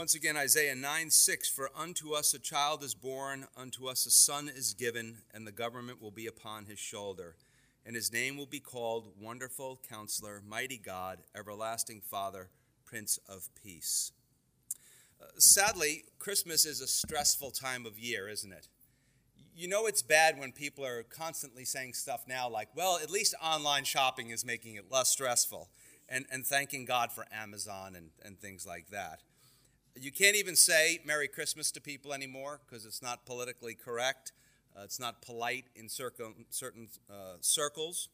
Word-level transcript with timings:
Once 0.00 0.14
again, 0.14 0.34
Isaiah 0.34 0.74
9 0.74 1.10
6 1.10 1.50
For 1.50 1.70
unto 1.76 2.14
us 2.14 2.32
a 2.32 2.38
child 2.38 2.82
is 2.82 2.94
born, 2.94 3.48
unto 3.54 3.86
us 3.86 4.06
a 4.06 4.10
son 4.10 4.48
is 4.48 4.72
given, 4.72 5.18
and 5.34 5.46
the 5.46 5.52
government 5.52 6.00
will 6.00 6.10
be 6.10 6.26
upon 6.26 6.64
his 6.64 6.78
shoulder. 6.78 7.36
And 7.84 7.94
his 7.94 8.10
name 8.10 8.38
will 8.38 8.46
be 8.46 8.60
called 8.60 9.12
Wonderful 9.20 9.78
Counselor, 9.86 10.42
Mighty 10.42 10.78
God, 10.78 11.18
Everlasting 11.36 12.00
Father, 12.00 12.48
Prince 12.86 13.18
of 13.28 13.50
Peace. 13.62 14.12
Uh, 15.20 15.26
sadly, 15.36 16.04
Christmas 16.18 16.64
is 16.64 16.80
a 16.80 16.86
stressful 16.86 17.50
time 17.50 17.84
of 17.84 17.98
year, 17.98 18.26
isn't 18.26 18.52
it? 18.54 18.68
You 19.54 19.68
know 19.68 19.84
it's 19.84 20.00
bad 20.00 20.38
when 20.38 20.52
people 20.52 20.82
are 20.82 21.02
constantly 21.02 21.66
saying 21.66 21.92
stuff 21.92 22.24
now 22.26 22.48
like, 22.48 22.68
well, 22.74 22.98
at 23.02 23.10
least 23.10 23.34
online 23.42 23.84
shopping 23.84 24.30
is 24.30 24.46
making 24.46 24.76
it 24.76 24.90
less 24.90 25.10
stressful, 25.10 25.68
and, 26.08 26.24
and 26.32 26.46
thanking 26.46 26.86
God 26.86 27.12
for 27.12 27.26
Amazon 27.30 27.94
and, 27.94 28.12
and 28.24 28.40
things 28.40 28.66
like 28.66 28.88
that. 28.92 29.20
You 29.96 30.12
can't 30.12 30.36
even 30.36 30.56
say 30.56 31.00
Merry 31.04 31.28
Christmas 31.28 31.70
to 31.72 31.80
people 31.80 32.12
anymore 32.12 32.60
because 32.64 32.86
it's 32.86 33.02
not 33.02 33.26
politically 33.26 33.74
correct. 33.74 34.32
Uh, 34.76 34.82
it's 34.84 35.00
not 35.00 35.20
polite 35.20 35.64
in 35.74 35.88
certain 35.88 36.88
uh, 37.10 37.34
circles. 37.40 38.08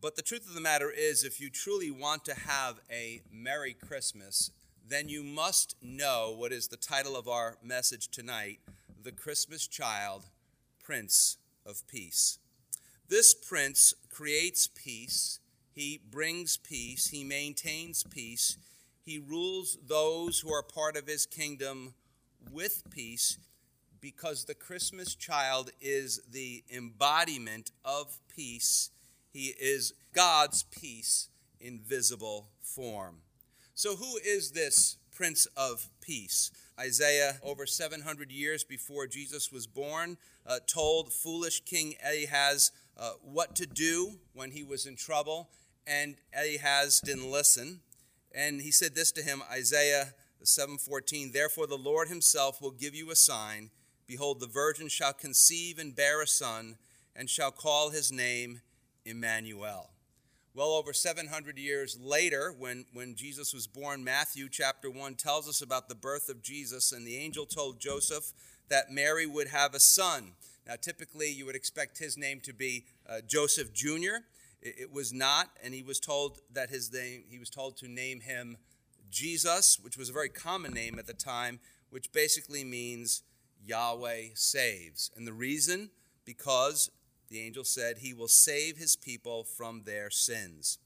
But 0.00 0.16
the 0.16 0.22
truth 0.22 0.48
of 0.48 0.54
the 0.54 0.60
matter 0.60 0.90
is, 0.90 1.24
if 1.24 1.40
you 1.40 1.50
truly 1.50 1.90
want 1.90 2.24
to 2.24 2.34
have 2.34 2.80
a 2.90 3.20
Merry 3.32 3.74
Christmas, 3.74 4.50
then 4.88 5.08
you 5.08 5.22
must 5.22 5.76
know 5.80 6.34
what 6.36 6.52
is 6.52 6.68
the 6.68 6.76
title 6.76 7.16
of 7.16 7.28
our 7.28 7.56
message 7.62 8.08
tonight 8.08 8.58
The 9.02 9.12
Christmas 9.12 9.66
Child, 9.66 10.24
Prince 10.82 11.36
of 11.64 11.86
Peace. 11.86 12.38
This 13.08 13.34
prince 13.34 13.94
creates 14.08 14.68
peace, 14.68 15.38
he 15.72 16.00
brings 16.10 16.56
peace, 16.56 17.08
he 17.08 17.24
maintains 17.24 18.02
peace, 18.04 18.56
he 19.10 19.18
rules 19.18 19.76
those 19.88 20.38
who 20.38 20.52
are 20.52 20.62
part 20.62 20.96
of 20.96 21.08
his 21.08 21.26
kingdom 21.26 21.94
with 22.52 22.84
peace 22.90 23.38
because 24.00 24.44
the 24.44 24.54
Christmas 24.54 25.16
child 25.16 25.72
is 25.80 26.20
the 26.30 26.62
embodiment 26.72 27.72
of 27.84 28.20
peace. 28.32 28.90
He 29.32 29.52
is 29.60 29.94
God's 30.14 30.62
peace 30.62 31.28
in 31.60 31.80
visible 31.80 32.50
form. 32.62 33.16
So, 33.74 33.96
who 33.96 34.16
is 34.24 34.52
this 34.52 34.98
Prince 35.12 35.46
of 35.56 35.88
Peace? 36.00 36.52
Isaiah, 36.78 37.40
over 37.42 37.66
700 37.66 38.30
years 38.30 38.62
before 38.62 39.08
Jesus 39.08 39.50
was 39.50 39.66
born, 39.66 40.18
uh, 40.46 40.60
told 40.68 41.12
foolish 41.12 41.64
King 41.64 41.94
Ahaz 42.04 42.70
uh, 42.96 43.14
what 43.24 43.56
to 43.56 43.66
do 43.66 44.20
when 44.34 44.52
he 44.52 44.62
was 44.62 44.86
in 44.86 44.94
trouble, 44.94 45.50
and 45.84 46.14
Ahaz 46.32 47.00
didn't 47.00 47.28
listen. 47.28 47.80
And 48.32 48.60
he 48.60 48.70
said 48.70 48.94
this 48.94 49.12
to 49.12 49.22
him, 49.22 49.42
Isaiah 49.50 50.14
7:14, 50.42 51.32
"Therefore 51.32 51.66
the 51.66 51.78
Lord 51.78 52.08
himself 52.08 52.60
will 52.60 52.70
give 52.70 52.94
you 52.94 53.10
a 53.10 53.16
sign: 53.16 53.70
behold 54.06 54.40
the 54.40 54.46
virgin 54.46 54.88
shall 54.88 55.12
conceive 55.12 55.78
and 55.78 55.94
bear 55.94 56.22
a 56.22 56.26
son, 56.26 56.78
and 57.14 57.28
shall 57.28 57.52
call 57.52 57.90
his 57.90 58.10
name 58.10 58.62
Emmanuel." 59.04 59.90
Well 60.52 60.72
over 60.72 60.92
700 60.92 61.58
years 61.58 61.96
later, 61.96 62.52
when, 62.52 62.86
when 62.92 63.14
Jesus 63.14 63.54
was 63.54 63.68
born, 63.68 64.02
Matthew 64.02 64.48
chapter 64.48 64.90
1 64.90 65.14
tells 65.14 65.48
us 65.48 65.62
about 65.62 65.88
the 65.88 65.94
birth 65.94 66.28
of 66.28 66.42
Jesus, 66.42 66.90
and 66.90 67.06
the 67.06 67.16
angel 67.16 67.46
told 67.46 67.80
Joseph 67.80 68.32
that 68.68 68.90
Mary 68.90 69.26
would 69.26 69.48
have 69.48 69.74
a 69.74 69.80
son. 69.80 70.32
Now, 70.66 70.74
typically, 70.74 71.30
you 71.30 71.46
would 71.46 71.54
expect 71.54 71.98
his 71.98 72.16
name 72.16 72.40
to 72.40 72.52
be 72.52 72.86
uh, 73.08 73.20
Joseph 73.26 73.72
Jr., 73.72 74.24
it 74.62 74.92
was 74.92 75.12
not, 75.12 75.50
and 75.62 75.74
he 75.74 75.82
was 75.82 75.98
told 75.98 76.38
that 76.52 76.70
his 76.70 76.92
name, 76.92 77.24
he 77.28 77.38
was 77.38 77.50
told 77.50 77.76
to 77.78 77.88
name 77.88 78.20
him 78.20 78.56
Jesus, 79.10 79.78
which 79.80 79.96
was 79.96 80.10
a 80.10 80.12
very 80.12 80.28
common 80.28 80.72
name 80.72 80.98
at 80.98 81.06
the 81.06 81.14
time, 81.14 81.60
which 81.90 82.12
basically 82.12 82.64
means 82.64 83.22
Yahweh 83.64 84.28
saves. 84.34 85.10
And 85.16 85.26
the 85.26 85.32
reason, 85.32 85.90
because 86.24 86.90
the 87.28 87.40
angel 87.40 87.64
said 87.64 87.98
he 87.98 88.12
will 88.12 88.28
save 88.28 88.76
his 88.76 88.96
people 88.96 89.44
from 89.44 89.82
their 89.84 90.10
sins. 90.10 90.78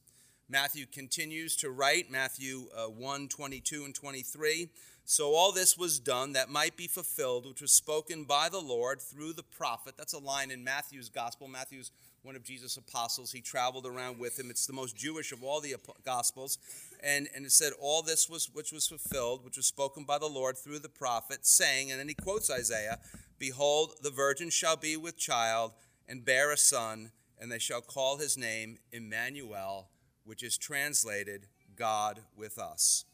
Matthew 0.49 0.87
continues 0.87 1.57
to 1.57 1.71
write, 1.71 2.11
Matthew 2.11 2.67
uh, 2.77 2.85
1 2.85 3.29
22 3.29 3.85
and 3.85 3.95
23. 3.95 4.69
So 5.07 5.35
all 5.35 5.53
this 5.53 5.77
was 5.77 5.99
done 5.99 6.33
that 6.33 6.49
might 6.49 6.77
be 6.77 6.87
fulfilled, 6.87 7.47
which 7.47 7.61
was 7.61 7.73
spoken 7.73 8.25
by 8.25 8.49
the 8.49 8.61
Lord 8.61 9.03
through 9.03 9.35
the 9.35 9.43
prophet. 9.43 9.95
That's 9.99 10.15
a 10.15 10.19
line 10.19 10.51
in 10.51 10.65
Matthew's 10.65 11.11
gospel. 11.11 11.47
Matthew's 11.47 11.91
one 12.23 12.37
of 12.37 12.43
Jesus' 12.43 12.79
apostles. 12.79 13.31
He 13.31 13.43
traveled 13.43 13.85
around 13.85 14.19
with 14.19 14.39
him. 14.41 14.49
It's 14.49 14.67
the 14.67 14.73
most 14.73 14.97
Jewish 14.97 15.31
of 15.31 15.45
all 15.45 15.61
the 15.61 15.77
gospels. 16.07 16.57
And, 17.03 17.29
and 17.37 17.45
it 17.45 17.53
said, 17.53 17.73
All 17.79 18.01
this 18.01 18.31
was 18.31 18.49
which 18.55 18.73
was 18.73 18.87
fulfilled, 18.87 19.45
which 19.45 19.59
was 19.59 19.67
spoken 19.67 20.05
by 20.05 20.17
the 20.17 20.27
Lord 20.27 20.57
through 20.57 20.79
the 20.79 20.89
prophet, 20.89 21.45
saying, 21.45 21.91
and 21.91 22.01
then 22.01 22.09
he 22.09 22.15
quotes 22.15 22.51
Isaiah 22.51 22.99
Behold, 23.39 23.97
the 24.03 24.11
virgin 24.11 24.49
shall 24.49 24.77
be 24.77 24.97
with 24.97 25.19
child 25.19 25.73
and 26.09 26.25
bear 26.25 26.51
a 26.51 26.57
son, 26.57 27.11
and 27.39 27.53
they 27.53 27.59
shall 27.59 27.83
call 27.83 28.17
his 28.17 28.39
name 28.39 28.79
Emmanuel, 28.91 29.89
which 30.25 30.43
is 30.43 30.57
translated 30.57 31.47
God 31.77 32.21
with 32.37 32.59
us. 32.59 33.05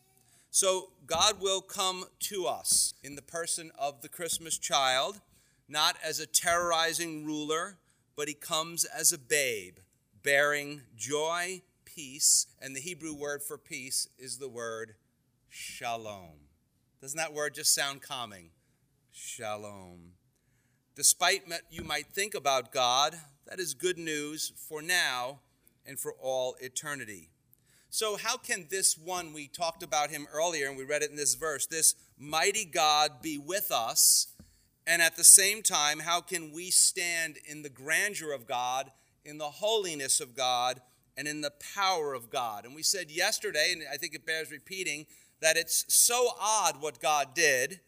So 0.51 0.91
God 1.07 1.41
will 1.41 1.61
come 1.61 2.05
to 2.21 2.47
us 2.47 2.95
in 3.03 3.15
the 3.15 3.23
person 3.23 3.71
of 3.79 4.03
the 4.03 4.09
Christmas 4.09 4.59
child, 4.59 5.21
not 5.69 5.97
as 6.05 6.21
a 6.21 6.27
terrorizing 6.27 7.25
ruler 7.25 7.79
but 8.21 8.29
he 8.29 8.35
comes 8.35 8.85
as 8.85 9.15
a 9.15 9.19
babe, 9.19 9.79
bearing 10.23 10.83
joy, 10.95 11.63
peace, 11.87 12.49
and 12.61 12.77
the 12.77 12.81
Hebrew 12.81 13.15
word 13.15 13.43
for 13.43 13.57
peace 13.57 14.09
is 14.19 14.37
the 14.37 14.47
word 14.47 14.95
shalom. 15.49 16.49
Doesn't 17.01 17.17
that 17.17 17.33
word 17.33 17.55
just 17.55 17.75
sound 17.75 18.03
calming? 18.03 18.51
Shalom. 19.11 20.13
Despite 20.95 21.49
what 21.49 21.63
you 21.71 21.83
might 21.83 22.09
think 22.09 22.35
about 22.35 22.73
God, 22.73 23.17
that 23.47 23.59
is 23.59 23.73
good 23.73 23.97
news 23.97 24.53
for 24.69 24.83
now 24.83 25.39
and 25.87 25.99
for 25.99 26.13
all 26.21 26.57
eternity. 26.61 27.31
So, 27.91 28.17
how 28.17 28.37
can 28.37 28.67
this 28.71 28.97
one, 28.97 29.33
we 29.33 29.49
talked 29.49 29.83
about 29.83 30.11
him 30.11 30.27
earlier 30.33 30.69
and 30.69 30.77
we 30.77 30.85
read 30.85 31.03
it 31.03 31.11
in 31.11 31.17
this 31.17 31.35
verse, 31.35 31.67
this 31.67 31.97
mighty 32.17 32.65
God 32.65 33.21
be 33.21 33.37
with 33.37 33.73
us 33.73 34.29
and 34.87 35.03
at 35.03 35.17
the 35.17 35.25
same 35.25 35.63
time, 35.63 36.01
how 36.01 36.21
can 36.21 36.53
we 36.53 36.71
stand 36.71 37.39
in 37.47 37.63
the 37.63 37.69
grandeur 37.69 38.33
of 38.33 38.47
God, 38.47 38.91
in 39.25 39.39
the 39.39 39.45
holiness 39.45 40.21
of 40.21 40.35
God, 40.35 40.81
and 41.17 41.29
in 41.29 41.43
the 41.43 41.53
power 41.77 42.15
of 42.15 42.31
God? 42.31 42.65
And 42.65 42.75
we 42.75 42.83
said 42.83 43.11
yesterday, 43.11 43.71
and 43.73 43.83
I 43.93 43.97
think 43.97 44.15
it 44.15 44.27
bears 44.27 44.51
repeating, 44.51 45.07
that 45.41 45.57
it's 45.57 45.85
so 45.89 46.31
odd 46.41 46.81
what 46.81 47.01
God 47.01 47.35
did. 47.35 47.81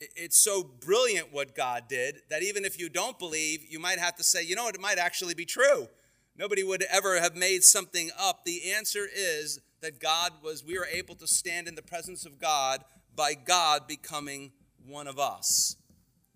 It's 0.00 0.38
so 0.38 0.62
brilliant 0.62 1.32
what 1.32 1.54
God 1.54 1.84
did 1.88 2.22
that 2.30 2.42
even 2.42 2.64
if 2.64 2.80
you 2.80 2.88
don't 2.88 3.18
believe, 3.18 3.64
you 3.68 3.78
might 3.78 3.98
have 3.98 4.16
to 4.16 4.24
say, 4.24 4.42
you 4.42 4.56
know 4.56 4.66
it 4.66 4.80
might 4.80 4.98
actually 4.98 5.34
be 5.34 5.44
true. 5.44 5.88
Nobody 6.36 6.62
would 6.62 6.82
ever 6.90 7.20
have 7.20 7.36
made 7.36 7.64
something 7.64 8.10
up. 8.18 8.44
The 8.44 8.72
answer 8.72 9.06
is 9.12 9.60
that 9.82 10.00
God 10.00 10.32
was, 10.42 10.64
we 10.64 10.78
are 10.78 10.86
able 10.86 11.14
to 11.16 11.26
stand 11.26 11.68
in 11.68 11.74
the 11.74 11.82
presence 11.82 12.24
of 12.24 12.38
God 12.38 12.84
by 13.14 13.34
God 13.34 13.86
becoming 13.86 14.52
one 14.86 15.06
of 15.06 15.18
us 15.18 15.76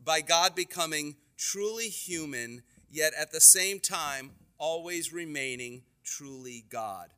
by 0.05 0.21
God 0.21 0.55
becoming 0.55 1.17
truly 1.37 1.89
human, 1.89 2.63
yet 2.91 3.13
at 3.19 3.33
the 3.33 3.41
same 3.41 3.81
time 3.81 4.33
always 4.59 5.13
remaining 5.13 5.83
truly 6.05 6.65
God. 6.69 7.09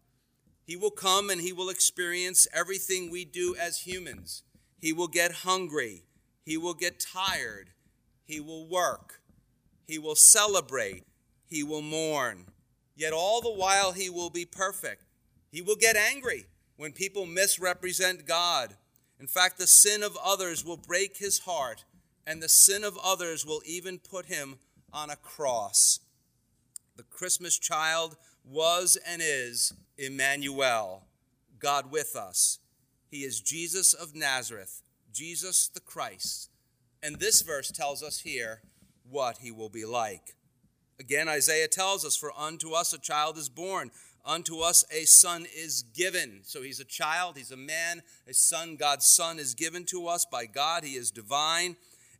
He 0.64 0.76
will 0.76 0.90
come 0.90 1.30
and 1.30 1.40
he 1.40 1.52
will 1.52 1.68
experience 1.68 2.46
everything 2.52 3.10
we 3.10 3.24
do 3.24 3.54
as 3.60 3.80
humans. 3.80 4.42
He 4.78 4.92
will 4.92 5.08
get 5.08 5.32
hungry. 5.32 6.04
He 6.44 6.56
will 6.56 6.74
get 6.74 7.00
tired. 7.00 7.70
He 8.24 8.40
will 8.40 8.68
work. 8.68 9.20
He 9.86 9.98
will 9.98 10.16
celebrate. 10.16 11.04
He 11.46 11.62
will 11.62 11.82
mourn. 11.82 12.46
Yet 12.96 13.12
all 13.12 13.40
the 13.40 13.50
while, 13.50 13.92
he 13.92 14.10
will 14.10 14.30
be 14.30 14.44
perfect. 14.44 15.04
He 15.52 15.62
will 15.62 15.76
get 15.76 15.96
angry 15.96 16.46
when 16.76 16.92
people 16.92 17.26
misrepresent 17.26 18.26
God. 18.26 18.74
In 19.20 19.26
fact, 19.26 19.58
the 19.58 19.66
sin 19.66 20.02
of 20.02 20.18
others 20.22 20.64
will 20.64 20.76
break 20.76 21.18
his 21.18 21.40
heart 21.40 21.84
and 22.26 22.42
the 22.42 22.48
sin 22.48 22.82
of 22.82 22.98
others 23.02 23.46
will 23.46 23.62
even 23.64 23.98
put 23.98 24.26
him 24.26 24.58
on 24.92 25.10
a 25.10 25.16
cross. 25.16 26.00
The 26.96 27.04
Christmas 27.04 27.58
child 27.58 28.16
was 28.44 28.98
and 29.06 29.22
is 29.24 29.72
Emmanuel, 29.96 31.04
God 31.58 31.90
with 31.90 32.16
us. 32.16 32.58
He 33.08 33.18
is 33.18 33.40
Jesus 33.40 33.94
of 33.94 34.14
Nazareth, 34.14 34.82
Jesus 35.12 35.68
the 35.68 35.80
Christ. 35.80 36.50
And 37.02 37.16
this 37.16 37.42
verse 37.42 37.70
tells 37.70 38.02
us 38.02 38.20
here 38.20 38.62
what 39.08 39.38
he 39.38 39.50
will 39.52 39.68
be 39.68 39.84
like. 39.84 40.34
Again, 40.98 41.28
Isaiah 41.28 41.68
tells 41.68 42.04
us, 42.04 42.16
For 42.16 42.32
unto 42.36 42.72
us 42.72 42.92
a 42.92 42.98
child 42.98 43.36
is 43.38 43.48
born, 43.48 43.90
unto 44.24 44.60
us 44.60 44.84
a 44.90 45.04
son 45.04 45.46
is 45.54 45.82
given. 45.82 46.40
So 46.42 46.62
he's 46.62 46.80
a 46.80 46.84
child, 46.84 47.36
he's 47.36 47.52
a 47.52 47.56
man, 47.56 48.02
a 48.26 48.34
son, 48.34 48.76
God's 48.76 49.06
son 49.06 49.38
is 49.38 49.54
given 49.54 49.84
to 49.86 50.08
us 50.08 50.24
by 50.24 50.46
God. 50.46 50.84
He 50.84 50.94
is 50.96 51.10
divine 51.10 51.76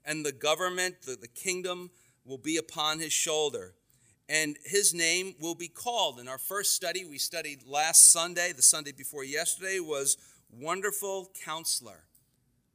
and 0.06 0.25
the 0.25 0.32
government, 0.32 1.02
the, 1.02 1.17
the 1.17 1.28
kingdom 1.28 1.90
will 2.25 2.38
be 2.38 2.56
upon 2.56 3.00
his 3.00 3.12
shoulder. 3.12 3.75
And 4.28 4.56
his 4.64 4.94
name 4.94 5.34
will 5.40 5.55
be 5.55 5.69
called. 5.69 6.19
In 6.19 6.28
our 6.28 6.38
first 6.38 6.75
study, 6.75 7.05
we 7.05 7.19
studied 7.19 7.67
last 7.67 8.12
Sunday, 8.12 8.52
the 8.52 8.62
Sunday 8.62 8.93
before 8.93 9.25
yesterday, 9.25 9.78
was 9.81 10.17
Wonderful 10.50 11.31
Counselor. 11.44 12.05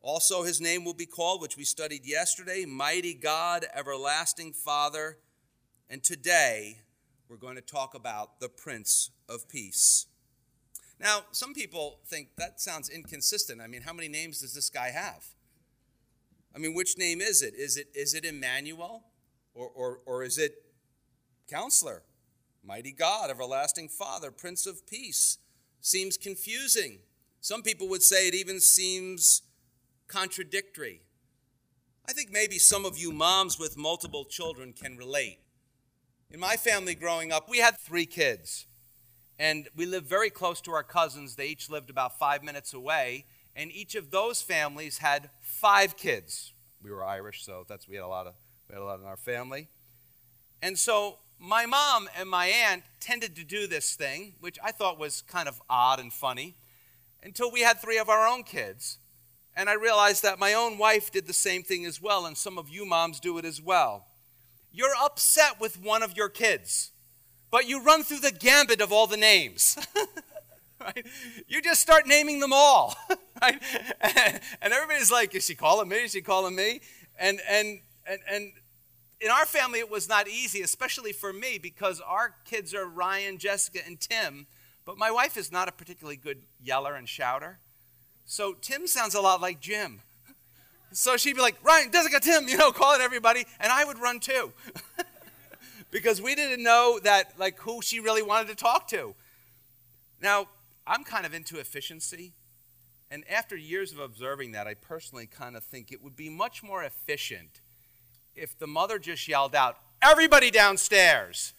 Also, 0.01 0.44
his 0.44 0.62
name 0.62 0.86
will 0.86 0.94
be 0.94 1.06
called, 1.06 1.42
which 1.42 1.57
we 1.57 1.63
studied 1.63 2.06
yesterday, 2.06 2.65
Mighty 2.65 3.13
God, 3.13 3.65
Everlasting 3.74 4.53
Father. 4.53 5.18
And 5.92 6.02
today, 6.02 6.80
we're 7.28 7.36
going 7.36 7.58
to 7.58 7.62
talk 7.62 7.96
about 7.96 8.40
the 8.40 8.48
Prince 8.48 9.12
of 9.28 9.50
Peace. 9.50 10.06
Now, 11.02 11.26
some 11.34 11.54
people 11.54 12.00
think 12.06 12.30
that 12.38 12.62
sounds 12.62 12.88
inconsistent. 12.88 13.60
I 13.60 13.68
mean, 13.68 13.82
how 13.82 13.92
many 13.92 14.08
names 14.08 14.40
does 14.40 14.54
this 14.54 14.70
guy 14.70 14.92
have? 14.92 15.26
I 16.56 16.60
mean, 16.60 16.76
which 16.76 16.98
name 16.98 17.20
is 17.20 17.42
it? 17.42 17.56
Is 17.56 17.76
it, 17.76 17.88
is 17.94 18.14
it 18.14 18.24
Emmanuel? 18.24 19.04
Or, 19.54 19.68
or, 19.68 20.00
or 20.06 20.24
is 20.24 20.38
it 20.38 20.54
Counselor? 21.50 22.04
Mighty 22.64 22.94
God, 22.94 23.30
Everlasting 23.30 23.90
Father, 23.90 24.32
Prince 24.32 24.66
of 24.66 24.88
Peace? 24.88 25.40
Seems 25.82 26.16
confusing. 26.16 27.00
Some 27.42 27.64
people 27.64 27.90
would 27.90 28.02
say 28.02 28.30
it 28.30 28.34
even 28.34 28.62
seems 28.62 29.42
contradictory. 30.08 31.02
I 32.08 32.14
think 32.14 32.32
maybe 32.32 32.60
some 32.60 32.86
of 32.86 32.98
you 32.98 33.12
moms 33.12 33.60
with 33.60 33.76
multiple 33.78 34.24
children 34.24 34.72
can 34.72 34.96
relate. 34.96 35.41
In 36.33 36.39
my 36.39 36.56
family 36.56 36.95
growing 36.95 37.33
up, 37.33 37.50
we 37.50 37.57
had 37.57 37.78
three 37.78 38.06
kids, 38.06 38.66
and 39.38 39.68
we 39.75 39.86
lived 39.86 40.07
very 40.07 40.30
close 40.30 40.62
to 40.62 40.72
our 40.72 40.83
cousins. 40.83 41.36
They 41.36 41.48
each 41.48 41.69
lived 41.69 41.89
about 41.89 42.18
five 42.18 42.42
minutes 42.42 42.74
away, 42.74 43.25
and 43.54 43.69
each 43.69 43.95
of 43.95 44.12
those 44.12 44.42
families 44.42 45.00
had 45.00 45.30
five 45.42 45.98
kids. 45.98 46.54
We 46.81 46.89
were 46.89 47.04
Irish, 47.04 47.44
so 47.44 47.66
that's 47.68 47.86
we 47.86 47.95
had 47.95 48.06
a 48.06 48.07
lot 48.07 48.28
of 48.28 48.36
we 48.69 48.75
had 48.75 48.81
a 48.81 48.86
lot 48.86 49.01
in 49.01 49.06
our 49.06 49.18
family. 49.18 49.68
And 50.62 50.80
so 50.80 51.18
my 51.38 51.66
mom 51.66 52.07
and 52.18 52.30
my 52.30 52.45
aunt 52.45 52.84
tended 53.01 53.36
to 53.36 53.44
do 53.44 53.68
this 53.68 53.95
thing, 53.95 54.36
which 54.39 54.57
I 54.63 54.72
thought 54.72 54.98
was 54.98 55.24
kind 55.24 55.50
of 55.50 55.62
odd 55.69 56.00
and 56.00 56.13
funny, 56.13 56.56
until 57.22 57.51
we 57.51 57.60
had 57.60 57.81
three 57.81 57.98
of 57.98 58.07
our 58.07 58.25
own 58.25 58.44
kids. 58.44 59.00
And 59.54 59.69
I 59.69 59.74
realized 59.74 60.24
that 60.24 60.39
my 60.39 60.54
own 60.54 60.77
wife 60.77 61.12
did 61.12 61.27
the 61.27 61.34
same 61.34 61.63
thing 61.63 61.86
as 61.86 62.01
well, 62.01 62.25
and 62.25 62.38
some 62.38 62.57
of 62.57 62.69
you 62.69 62.86
moms 62.86 63.19
do 63.19 63.38
it 63.38 63.44
as 63.44 63.62
well. 63.62 64.07
You're 64.72 64.96
upset 65.02 65.60
with 65.60 65.82
one 65.82 66.04
of 66.04 66.16
your 66.16 66.30
kids, 66.30 66.92
but 67.50 67.68
you 67.68 67.84
run 67.84 68.04
through 68.04 68.20
the 68.20 68.32
gambit 68.32 68.82
of 68.82 68.92
all 68.92 69.08
the 69.08 69.18
names. 69.18 69.78
right? 70.80 71.06
You 71.48 71.62
just 71.62 71.82
start 71.82 72.08
naming 72.08 72.40
them 72.40 72.54
all, 72.54 72.96
right? 73.42 73.62
And 74.62 74.74
everybody's 74.74 75.12
like, 75.12 75.36
is 75.36 75.46
she 75.46 75.56
calling 75.56 75.90
me? 75.90 75.98
Is 75.98 76.12
she 76.12 76.22
calling 76.22 76.56
me? 76.56 76.82
And, 77.20 77.40
and, 77.50 77.80
and, 78.08 78.20
and 78.30 78.52
in 79.20 79.30
our 79.30 79.46
family, 79.46 79.80
it 79.80 79.92
was 79.92 80.10
not 80.10 80.28
easy, 80.28 80.62
especially 80.62 81.14
for 81.14 81.32
me, 81.32 81.60
because 81.62 82.02
our 82.02 82.34
kids 82.46 82.74
are 82.74 82.86
Ryan, 82.86 83.38
Jessica, 83.38 83.80
and 83.86 84.00
Tim, 84.00 84.48
but 84.86 84.98
my 84.98 85.12
wife 85.12 85.38
is 85.38 85.52
not 85.52 85.68
a 85.68 85.72
particularly 85.72 86.18
good 86.18 86.42
yeller 86.60 86.96
and 86.96 87.08
shouter. 87.08 87.60
So 88.26 88.54
Tim 88.54 88.88
sounds 88.88 89.14
a 89.14 89.22
lot 89.22 89.42
like 89.42 89.60
Jim. 89.60 90.02
So 90.92 91.18
she'd 91.18 91.36
be 91.36 91.42
like, 91.42 91.56
Ryan, 91.64 91.92
Jessica, 91.92 92.20
Tim, 92.20 92.48
you 92.48 92.58
know, 92.58 92.72
calling 92.72 93.02
everybody, 93.02 93.46
and 93.60 93.72
I 93.72 93.86
would 93.86 94.00
run 94.00 94.20
too. 94.20 94.52
because 95.92 96.22
we 96.22 96.36
didn't 96.36 96.64
know 96.64 97.00
that, 97.04 97.34
like, 97.38 97.60
who 97.60 97.82
she 97.82 98.00
really 98.00 98.22
wanted 98.22 98.48
to 98.48 98.56
talk 98.56 98.88
to. 98.90 99.14
Now, 100.22 100.48
I'm 100.86 101.04
kind 101.04 101.26
of 101.26 101.34
into 101.34 101.60
efficiency. 101.60 102.34
And 103.10 103.24
after 103.30 103.58
years 103.58 103.92
of 103.92 104.00
observing 104.00 104.54
that, 104.54 104.68
I 104.68 104.74
personally 104.74 105.28
kind 105.28 105.58
of 105.58 105.64
think 105.64 105.92
it 105.92 106.02
would 106.02 106.16
be 106.16 106.30
much 106.30 106.64
more 106.64 106.84
efficient 106.84 107.60
if 108.36 108.58
the 108.58 108.68
mother 108.68 109.00
just 109.00 109.28
yelled 109.28 109.56
out, 109.56 109.78
Everybody 110.02 110.50
downstairs! 110.50 111.54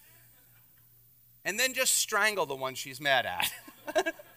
And 1.45 1.61
then 1.61 1.75
just 1.75 1.95
strangle 1.95 2.47
the 2.47 2.57
one 2.57 2.75
she's 2.75 3.01
mad 3.01 3.27
at. 3.27 3.53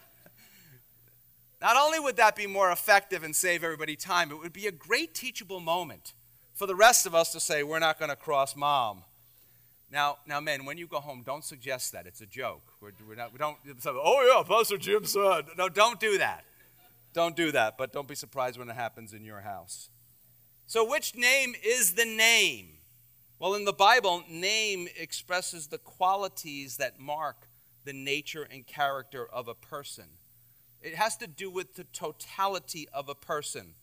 Not 1.66 1.76
only 1.76 1.98
would 1.98 2.14
that 2.18 2.36
be 2.36 2.46
more 2.46 2.70
effective 2.70 3.24
and 3.24 3.34
save 3.34 3.64
everybody 3.64 3.96
time, 3.96 4.30
it 4.30 4.38
would 4.38 4.52
be 4.52 4.68
a 4.68 4.70
great 4.70 5.14
teachable 5.14 5.58
moment 5.58 6.12
for 6.54 6.64
the 6.64 6.76
rest 6.76 7.06
of 7.06 7.12
us 7.12 7.32
to 7.32 7.40
say, 7.40 7.64
we're 7.64 7.80
not 7.80 7.98
going 7.98 8.08
to 8.08 8.14
cross 8.14 8.54
mom. 8.54 9.02
Now, 9.90 10.18
now, 10.28 10.38
men, 10.38 10.64
when 10.64 10.78
you 10.78 10.86
go 10.86 11.00
home, 11.00 11.24
don't 11.26 11.42
suggest 11.42 11.90
that. 11.90 12.06
It's 12.06 12.20
a 12.20 12.26
joke. 12.26 12.62
We're, 12.80 12.92
we're 13.08 13.16
not, 13.16 13.32
we 13.32 13.38
don't 13.38 13.56
oh, 13.84 14.32
yeah, 14.32 14.44
Pastor 14.46 14.78
Jim 14.78 15.06
said. 15.06 15.46
No, 15.58 15.68
don't 15.68 15.98
do 15.98 16.18
that. 16.18 16.44
Don't 17.12 17.34
do 17.34 17.50
that, 17.50 17.76
but 17.76 17.92
don't 17.92 18.06
be 18.06 18.14
surprised 18.14 18.60
when 18.60 18.70
it 18.70 18.76
happens 18.76 19.12
in 19.12 19.24
your 19.24 19.40
house. 19.40 19.88
So, 20.68 20.88
which 20.88 21.16
name 21.16 21.56
is 21.64 21.94
the 21.94 22.04
name? 22.04 22.74
Well, 23.40 23.54
in 23.54 23.64
the 23.64 23.72
Bible, 23.72 24.22
name 24.30 24.86
expresses 24.96 25.66
the 25.66 25.78
qualities 25.78 26.76
that 26.76 27.00
mark 27.00 27.48
the 27.84 27.92
nature 27.92 28.46
and 28.48 28.64
character 28.64 29.26
of 29.26 29.48
a 29.48 29.54
person. 29.56 30.06
It 30.82 30.94
has 30.94 31.16
to 31.18 31.26
do 31.26 31.50
with 31.50 31.74
the 31.74 31.84
totality 31.84 32.88
of 32.92 33.08
a 33.08 33.14
person. 33.14 33.74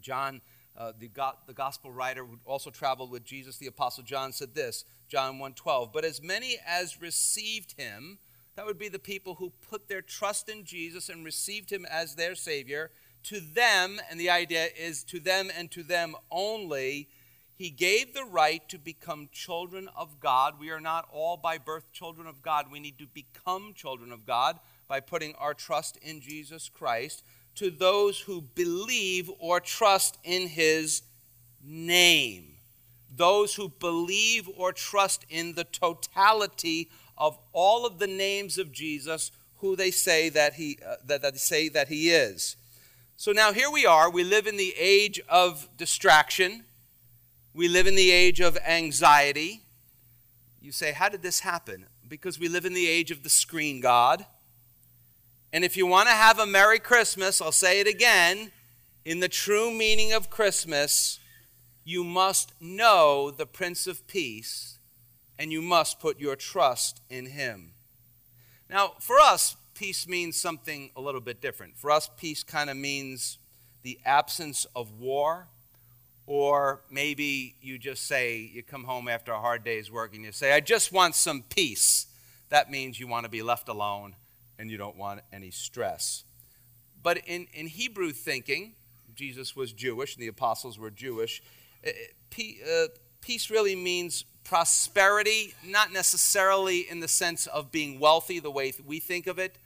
John, 0.00 0.40
uh, 0.76 0.92
the, 0.98 1.08
go- 1.08 1.36
the 1.46 1.52
gospel 1.52 1.90
writer 1.90 2.24
who 2.24 2.38
also 2.44 2.70
traveled 2.70 3.10
with 3.10 3.24
Jesus, 3.24 3.58
the 3.58 3.66
apostle 3.66 4.04
John, 4.04 4.32
said 4.32 4.54
this, 4.54 4.84
John 5.08 5.38
1.12, 5.38 5.92
But 5.92 6.04
as 6.04 6.22
many 6.22 6.58
as 6.66 7.00
received 7.00 7.74
him, 7.78 8.18
that 8.56 8.66
would 8.66 8.78
be 8.78 8.88
the 8.88 8.98
people 8.98 9.34
who 9.34 9.52
put 9.70 9.88
their 9.88 10.02
trust 10.02 10.48
in 10.48 10.64
Jesus 10.64 11.08
and 11.08 11.24
received 11.24 11.70
him 11.70 11.86
as 11.88 12.14
their 12.14 12.34
Savior, 12.34 12.90
to 13.24 13.40
them, 13.40 14.00
and 14.10 14.18
the 14.18 14.30
idea 14.30 14.68
is 14.76 15.02
to 15.04 15.20
them 15.20 15.50
and 15.56 15.70
to 15.70 15.82
them 15.82 16.14
only, 16.30 17.08
he 17.56 17.70
gave 17.70 18.14
the 18.14 18.24
right 18.24 18.66
to 18.68 18.78
become 18.78 19.28
children 19.32 19.88
of 19.96 20.20
God. 20.20 20.60
We 20.60 20.70
are 20.70 20.80
not 20.80 21.08
all 21.12 21.36
by 21.36 21.58
birth 21.58 21.92
children 21.92 22.28
of 22.28 22.40
God. 22.40 22.66
We 22.70 22.78
need 22.78 22.98
to 22.98 23.06
become 23.06 23.74
children 23.74 24.12
of 24.12 24.24
God 24.24 24.60
by 24.88 25.00
putting 25.00 25.34
our 25.34 25.52
trust 25.52 25.98
in 25.98 26.20
Jesus 26.20 26.70
Christ 26.70 27.22
to 27.56 27.70
those 27.70 28.20
who 28.20 28.40
believe 28.40 29.30
or 29.38 29.60
trust 29.60 30.16
in 30.24 30.48
his 30.48 31.02
name. 31.62 32.54
Those 33.14 33.54
who 33.54 33.68
believe 33.68 34.48
or 34.56 34.72
trust 34.72 35.26
in 35.28 35.54
the 35.54 35.64
totality 35.64 36.88
of 37.18 37.38
all 37.52 37.84
of 37.84 37.98
the 37.98 38.06
names 38.06 38.58
of 38.58 38.72
Jesus, 38.72 39.30
who 39.58 39.76
they 39.76 39.90
say 39.90 40.28
that 40.30 40.54
he 40.54 40.78
uh, 40.86 40.96
that, 41.06 41.22
that 41.22 41.32
they 41.32 41.38
say 41.38 41.68
that 41.68 41.88
he 41.88 42.10
is. 42.10 42.56
So 43.16 43.32
now 43.32 43.52
here 43.52 43.70
we 43.70 43.84
are. 43.84 44.08
We 44.08 44.22
live 44.22 44.46
in 44.46 44.56
the 44.56 44.74
age 44.78 45.20
of 45.28 45.68
distraction. 45.76 46.64
We 47.52 47.66
live 47.66 47.88
in 47.88 47.96
the 47.96 48.12
age 48.12 48.40
of 48.40 48.56
anxiety. 48.58 49.62
You 50.62 50.70
say, 50.70 50.92
how 50.92 51.08
did 51.08 51.22
this 51.22 51.40
happen? 51.40 51.86
Because 52.08 52.38
we 52.38 52.48
live 52.48 52.64
in 52.64 52.74
the 52.74 52.88
age 52.88 53.10
of 53.10 53.24
the 53.24 53.28
screen 53.28 53.80
God. 53.80 54.24
And 55.52 55.64
if 55.64 55.76
you 55.76 55.86
want 55.86 56.08
to 56.08 56.14
have 56.14 56.38
a 56.38 56.46
Merry 56.46 56.78
Christmas, 56.78 57.40
I'll 57.40 57.52
say 57.52 57.80
it 57.80 57.86
again, 57.86 58.52
in 59.04 59.20
the 59.20 59.28
true 59.28 59.70
meaning 59.70 60.12
of 60.12 60.28
Christmas, 60.28 61.20
you 61.84 62.04
must 62.04 62.52
know 62.60 63.30
the 63.30 63.46
Prince 63.46 63.86
of 63.86 64.06
Peace 64.06 64.78
and 65.38 65.50
you 65.50 65.62
must 65.62 66.00
put 66.00 66.20
your 66.20 66.36
trust 66.36 67.00
in 67.08 67.26
him. 67.26 67.70
Now, 68.68 68.92
for 69.00 69.18
us, 69.18 69.56
peace 69.74 70.06
means 70.06 70.38
something 70.38 70.90
a 70.94 71.00
little 71.00 71.20
bit 71.20 71.40
different. 71.40 71.78
For 71.78 71.90
us, 71.90 72.10
peace 72.18 72.42
kind 72.42 72.68
of 72.68 72.76
means 72.76 73.38
the 73.82 73.98
absence 74.04 74.66
of 74.76 75.00
war, 75.00 75.46
or 76.26 76.80
maybe 76.90 77.54
you 77.62 77.78
just 77.78 78.06
say, 78.06 78.50
you 78.52 78.62
come 78.62 78.84
home 78.84 79.08
after 79.08 79.32
a 79.32 79.40
hard 79.40 79.64
day's 79.64 79.90
work 79.90 80.14
and 80.14 80.24
you 80.24 80.32
say, 80.32 80.52
I 80.52 80.60
just 80.60 80.92
want 80.92 81.14
some 81.14 81.42
peace. 81.48 82.06
That 82.50 82.70
means 82.70 83.00
you 83.00 83.06
want 83.06 83.24
to 83.24 83.30
be 83.30 83.40
left 83.40 83.70
alone 83.70 84.14
and 84.58 84.70
you 84.70 84.76
don't 84.76 84.96
want 84.96 85.20
any 85.32 85.50
stress. 85.50 86.24
But 87.02 87.18
in, 87.26 87.46
in 87.54 87.66
Hebrew 87.66 88.10
thinking, 88.10 88.72
Jesus 89.14 89.56
was 89.56 89.72
Jewish 89.72 90.14
and 90.14 90.22
the 90.22 90.28
apostles 90.28 90.78
were 90.78 90.90
Jewish, 90.90 91.42
eh, 91.84 91.90
eh, 92.38 92.52
uh, 92.64 92.86
peace 93.20 93.50
really 93.50 93.76
means 93.76 94.24
prosperity, 94.44 95.54
not 95.64 95.92
necessarily 95.92 96.88
in 96.88 97.00
the 97.00 97.08
sense 97.08 97.46
of 97.46 97.70
being 97.70 98.00
wealthy 98.00 98.38
the 98.38 98.50
way 98.50 98.72
we 98.86 98.98
think 98.98 99.26
of 99.26 99.38
it, 99.38 99.56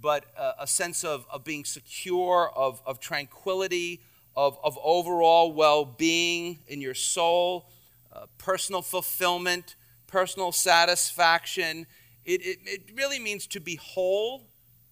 but 0.00 0.24
uh, 0.38 0.52
a 0.58 0.66
sense 0.66 1.04
of, 1.04 1.26
of 1.30 1.44
being 1.44 1.64
secure, 1.64 2.50
of, 2.56 2.80
of 2.86 2.98
tranquility, 2.98 4.00
of, 4.34 4.58
of 4.64 4.78
overall 4.82 5.52
well 5.52 5.84
being 5.84 6.58
in 6.66 6.80
your 6.80 6.94
soul, 6.94 7.66
uh, 8.12 8.26
personal 8.38 8.82
fulfillment, 8.82 9.74
personal 10.06 10.52
satisfaction. 10.52 11.86
It, 12.24 12.40
it, 12.42 12.58
it 12.64 12.82
really 12.94 13.18
means 13.18 13.46
to 13.48 13.60
be 13.60 13.76
whole 13.76 14.42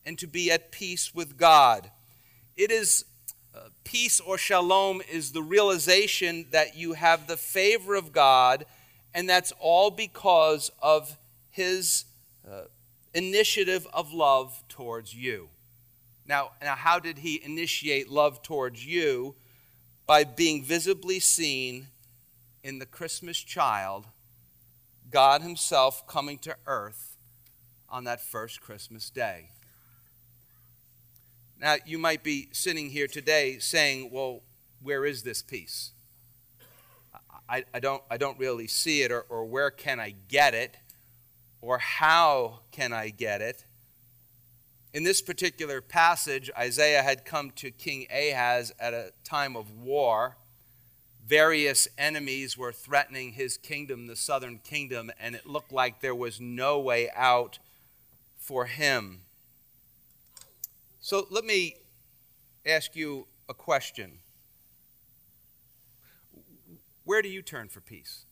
and 0.05 0.19
to 0.19 0.27
be 0.27 0.51
at 0.51 0.73
peace 0.73 1.15
with 1.15 1.37
God. 1.37 1.91
It 2.57 2.71
is 2.71 3.05
uh, 3.55 3.69
peace 3.85 4.21
or 4.21 4.39
shalom 4.39 5.03
is 5.11 5.33
the 5.33 5.43
realization 5.43 6.47
that 6.51 6.77
you 6.77 6.95
have 6.95 7.27
the 7.27 7.37
favor 7.37 7.95
of 7.95 8.13
God, 8.13 8.65
and 9.15 9.29
that's 9.29 9.53
all 9.61 9.91
because 9.91 10.71
of 10.83 11.17
His 11.51 12.05
uh, 12.49 12.63
initiative 13.15 13.87
of 13.93 14.13
love 14.13 14.63
towards 14.69 15.15
you. 15.15 15.49
Now, 16.27 16.51
now, 16.63 16.77
how 16.77 16.99
did 16.99 17.19
He 17.19 17.41
initiate 17.45 18.09
love 18.09 18.43
towards 18.43 18.85
you? 18.87 19.35
By 20.07 20.25
being 20.25 20.65
visibly 20.65 21.21
seen 21.21 21.87
in 22.65 22.81
the 22.81 22.87
Christmas 22.87 23.39
child, 23.39 24.07
God 25.11 25.43
Himself 25.43 26.07
coming 26.07 26.39
to 26.39 26.57
earth 26.67 27.10
on 27.91 28.05
that 28.05 28.21
first 28.21 28.61
Christmas 28.61 29.11
day. 29.11 29.51
Now, 31.61 31.77
you 31.85 31.99
might 31.99 32.23
be 32.23 32.49
sitting 32.53 32.91
here 32.91 33.07
today 33.07 33.59
saying, 33.59 34.11
well, 34.11 34.41
where 34.83 35.05
is 35.05 35.23
this 35.23 35.43
peace? 35.43 35.91
I, 37.49 37.65
I, 37.75 37.81
don't, 37.81 38.03
I 38.11 38.17
don't 38.17 38.39
really 38.39 38.69
see 38.69 39.03
it, 39.03 39.11
or, 39.11 39.23
or 39.29 39.45
where 39.45 39.71
can 39.71 39.99
I 40.01 40.15
get 40.29 40.55
it, 40.55 40.77
or 41.61 41.79
how 41.79 42.61
can 42.71 42.93
I 42.93 43.11
get 43.11 43.43
it? 43.43 43.65
In 44.95 45.05
this 45.05 45.21
particular 45.21 45.81
passage, 45.81 46.51
Isaiah 46.57 47.03
had 47.03 47.25
come 47.25 47.51
to 47.57 47.71
King 47.71 48.07
Ahaz 48.11 48.73
at 48.81 48.95
a 48.95 49.13
time 49.23 49.57
of 49.57 49.71
war. 49.71 50.37
Various 51.27 51.87
enemies 51.99 52.57
were 52.57 52.73
threatening 52.73 53.33
his 53.33 53.57
kingdom, 53.57 54.07
the 54.07 54.17
southern 54.17 54.59
kingdom, 54.59 55.11
and 55.21 55.35
it 55.35 55.47
looked 55.47 55.73
like 55.73 56.01
there 56.01 56.15
was 56.15 56.41
no 56.41 56.81
way 56.81 57.11
out 57.15 57.59
for 58.41 58.67
him. 58.67 59.21
So 61.01 61.29
let 61.31 61.45
me 61.45 61.77
ask 62.67 62.97
you 62.97 63.29
a 63.49 63.55
question. 63.55 64.19
Where 67.05 67.23
do 67.23 67.29
you 67.29 67.43
turn 67.43 67.69
for 67.69 67.81
peace? 67.81 68.25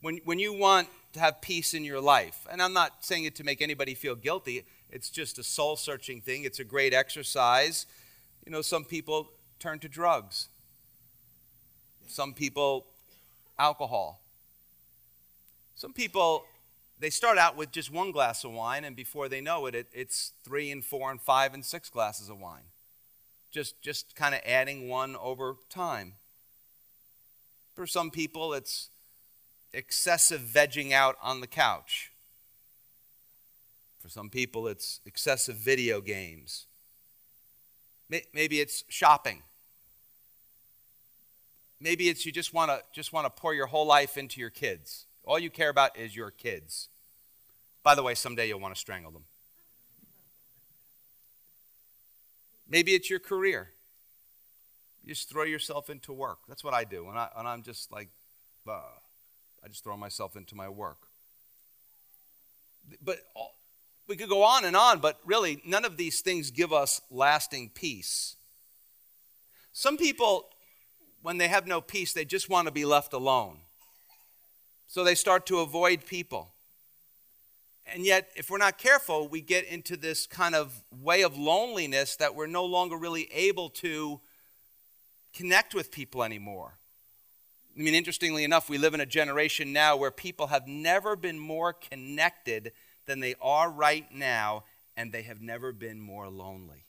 When, 0.00 0.20
when 0.24 0.38
you 0.38 0.54
want 0.54 0.88
to 1.12 1.20
have 1.20 1.40
peace 1.40 1.74
in 1.74 1.84
your 1.84 2.00
life. 2.00 2.46
And 2.50 2.62
I'm 2.62 2.72
not 2.72 3.04
saying 3.04 3.24
it 3.24 3.34
to 3.36 3.44
make 3.44 3.60
anybody 3.60 3.94
feel 3.94 4.14
guilty, 4.14 4.64
it's 4.90 5.10
just 5.10 5.38
a 5.38 5.42
soul 5.42 5.76
searching 5.76 6.20
thing. 6.20 6.44
It's 6.44 6.58
a 6.58 6.64
great 6.64 6.94
exercise. 6.94 7.86
You 8.44 8.52
know, 8.52 8.62
some 8.62 8.84
people 8.84 9.30
turn 9.58 9.78
to 9.80 9.88
drugs, 9.88 10.48
some 12.06 12.32
people, 12.32 12.86
alcohol. 13.58 14.20
Some 15.74 15.92
people, 15.92 16.44
they 17.00 17.10
start 17.10 17.38
out 17.38 17.56
with 17.56 17.72
just 17.72 17.90
one 17.90 18.12
glass 18.12 18.44
of 18.44 18.52
wine, 18.52 18.84
and 18.84 18.94
before 18.94 19.28
they 19.28 19.40
know 19.40 19.64
it, 19.66 19.74
it 19.74 19.86
it's 19.92 20.32
three 20.44 20.70
and 20.70 20.84
four 20.84 21.10
and 21.10 21.20
five 21.20 21.54
and 21.54 21.64
six 21.64 21.88
glasses 21.88 22.28
of 22.28 22.38
wine. 22.38 22.64
Just, 23.50 23.80
just 23.82 24.14
kind 24.14 24.34
of 24.34 24.42
adding 24.46 24.88
one 24.88 25.16
over 25.16 25.56
time. 25.70 26.12
For 27.74 27.86
some 27.86 28.10
people, 28.10 28.52
it's 28.52 28.90
excessive 29.72 30.42
vegging 30.42 30.92
out 30.92 31.16
on 31.22 31.40
the 31.40 31.46
couch. 31.46 32.12
For 33.98 34.08
some 34.08 34.28
people, 34.28 34.68
it's 34.68 35.00
excessive 35.06 35.56
video 35.56 36.00
games. 36.00 36.66
Maybe 38.34 38.60
it's 38.60 38.84
shopping. 38.88 39.42
Maybe 41.80 42.08
it's 42.08 42.26
you 42.26 42.32
just 42.32 42.52
want 42.52 42.70
to 42.70 42.82
just 42.92 43.12
want 43.12 43.24
to 43.24 43.30
pour 43.30 43.54
your 43.54 43.66
whole 43.66 43.86
life 43.86 44.18
into 44.18 44.40
your 44.40 44.50
kids. 44.50 45.06
All 45.24 45.38
you 45.38 45.48
care 45.48 45.68
about 45.68 45.96
is 45.96 46.14
your 46.16 46.30
kids. 46.30 46.89
By 47.82 47.94
the 47.94 48.02
way, 48.02 48.14
someday 48.14 48.48
you'll 48.48 48.60
want 48.60 48.74
to 48.74 48.80
strangle 48.80 49.10
them. 49.10 49.24
Maybe 52.68 52.92
it's 52.92 53.10
your 53.10 53.18
career. 53.18 53.70
You 55.02 55.14
just 55.14 55.30
throw 55.30 55.44
yourself 55.44 55.90
into 55.90 56.12
work. 56.12 56.38
That's 56.46 56.62
what 56.62 56.74
I 56.74 56.84
do. 56.84 57.08
And, 57.08 57.18
I, 57.18 57.28
and 57.36 57.48
I'm 57.48 57.62
just 57.62 57.90
like, 57.90 58.08
uh, 58.68 58.82
I 59.64 59.68
just 59.68 59.82
throw 59.82 59.96
myself 59.96 60.36
into 60.36 60.54
my 60.54 60.68
work. 60.68 60.98
But 63.02 63.18
we 64.06 64.16
could 64.16 64.28
go 64.28 64.42
on 64.42 64.64
and 64.64 64.76
on, 64.76 64.98
but 64.98 65.18
really, 65.24 65.62
none 65.64 65.84
of 65.84 65.96
these 65.96 66.20
things 66.20 66.50
give 66.50 66.72
us 66.72 67.00
lasting 67.10 67.70
peace. 67.74 68.36
Some 69.72 69.96
people, 69.96 70.48
when 71.22 71.38
they 71.38 71.48
have 71.48 71.66
no 71.66 71.80
peace, 71.80 72.12
they 72.12 72.24
just 72.24 72.48
want 72.48 72.66
to 72.66 72.72
be 72.72 72.84
left 72.84 73.12
alone. 73.12 73.58
So 74.86 75.04
they 75.04 75.14
start 75.14 75.46
to 75.46 75.60
avoid 75.60 76.04
people. 76.04 76.52
And 77.92 78.04
yet, 78.04 78.30
if 78.36 78.50
we're 78.50 78.58
not 78.58 78.78
careful, 78.78 79.26
we 79.26 79.40
get 79.40 79.64
into 79.64 79.96
this 79.96 80.26
kind 80.26 80.54
of 80.54 80.82
way 81.02 81.22
of 81.22 81.36
loneliness 81.36 82.16
that 82.16 82.34
we're 82.34 82.46
no 82.46 82.64
longer 82.64 82.96
really 82.96 83.28
able 83.32 83.68
to 83.70 84.20
connect 85.34 85.74
with 85.74 85.90
people 85.90 86.22
anymore. 86.22 86.74
I 87.76 87.82
mean, 87.82 87.94
interestingly 87.94 88.44
enough, 88.44 88.68
we 88.68 88.78
live 88.78 88.94
in 88.94 89.00
a 89.00 89.06
generation 89.06 89.72
now 89.72 89.96
where 89.96 90.10
people 90.10 90.48
have 90.48 90.66
never 90.68 91.16
been 91.16 91.38
more 91.38 91.72
connected 91.72 92.72
than 93.06 93.20
they 93.20 93.34
are 93.40 93.70
right 93.70 94.06
now, 94.14 94.64
and 94.96 95.12
they 95.12 95.22
have 95.22 95.40
never 95.40 95.72
been 95.72 96.00
more 96.00 96.28
lonely. 96.28 96.84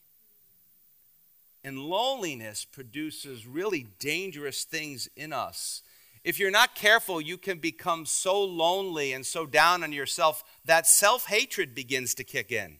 And 1.64 1.78
loneliness 1.78 2.64
produces 2.64 3.46
really 3.46 3.86
dangerous 3.98 4.64
things 4.64 5.08
in 5.16 5.32
us. 5.32 5.82
If 6.24 6.38
you're 6.38 6.52
not 6.52 6.76
careful, 6.76 7.20
you 7.20 7.36
can 7.36 7.58
become 7.58 8.06
so 8.06 8.42
lonely 8.42 9.12
and 9.12 9.26
so 9.26 9.44
down 9.44 9.82
on 9.82 9.92
yourself 9.92 10.44
that 10.64 10.86
self 10.86 11.26
hatred 11.26 11.74
begins 11.74 12.14
to 12.14 12.24
kick 12.24 12.52
in. 12.52 12.76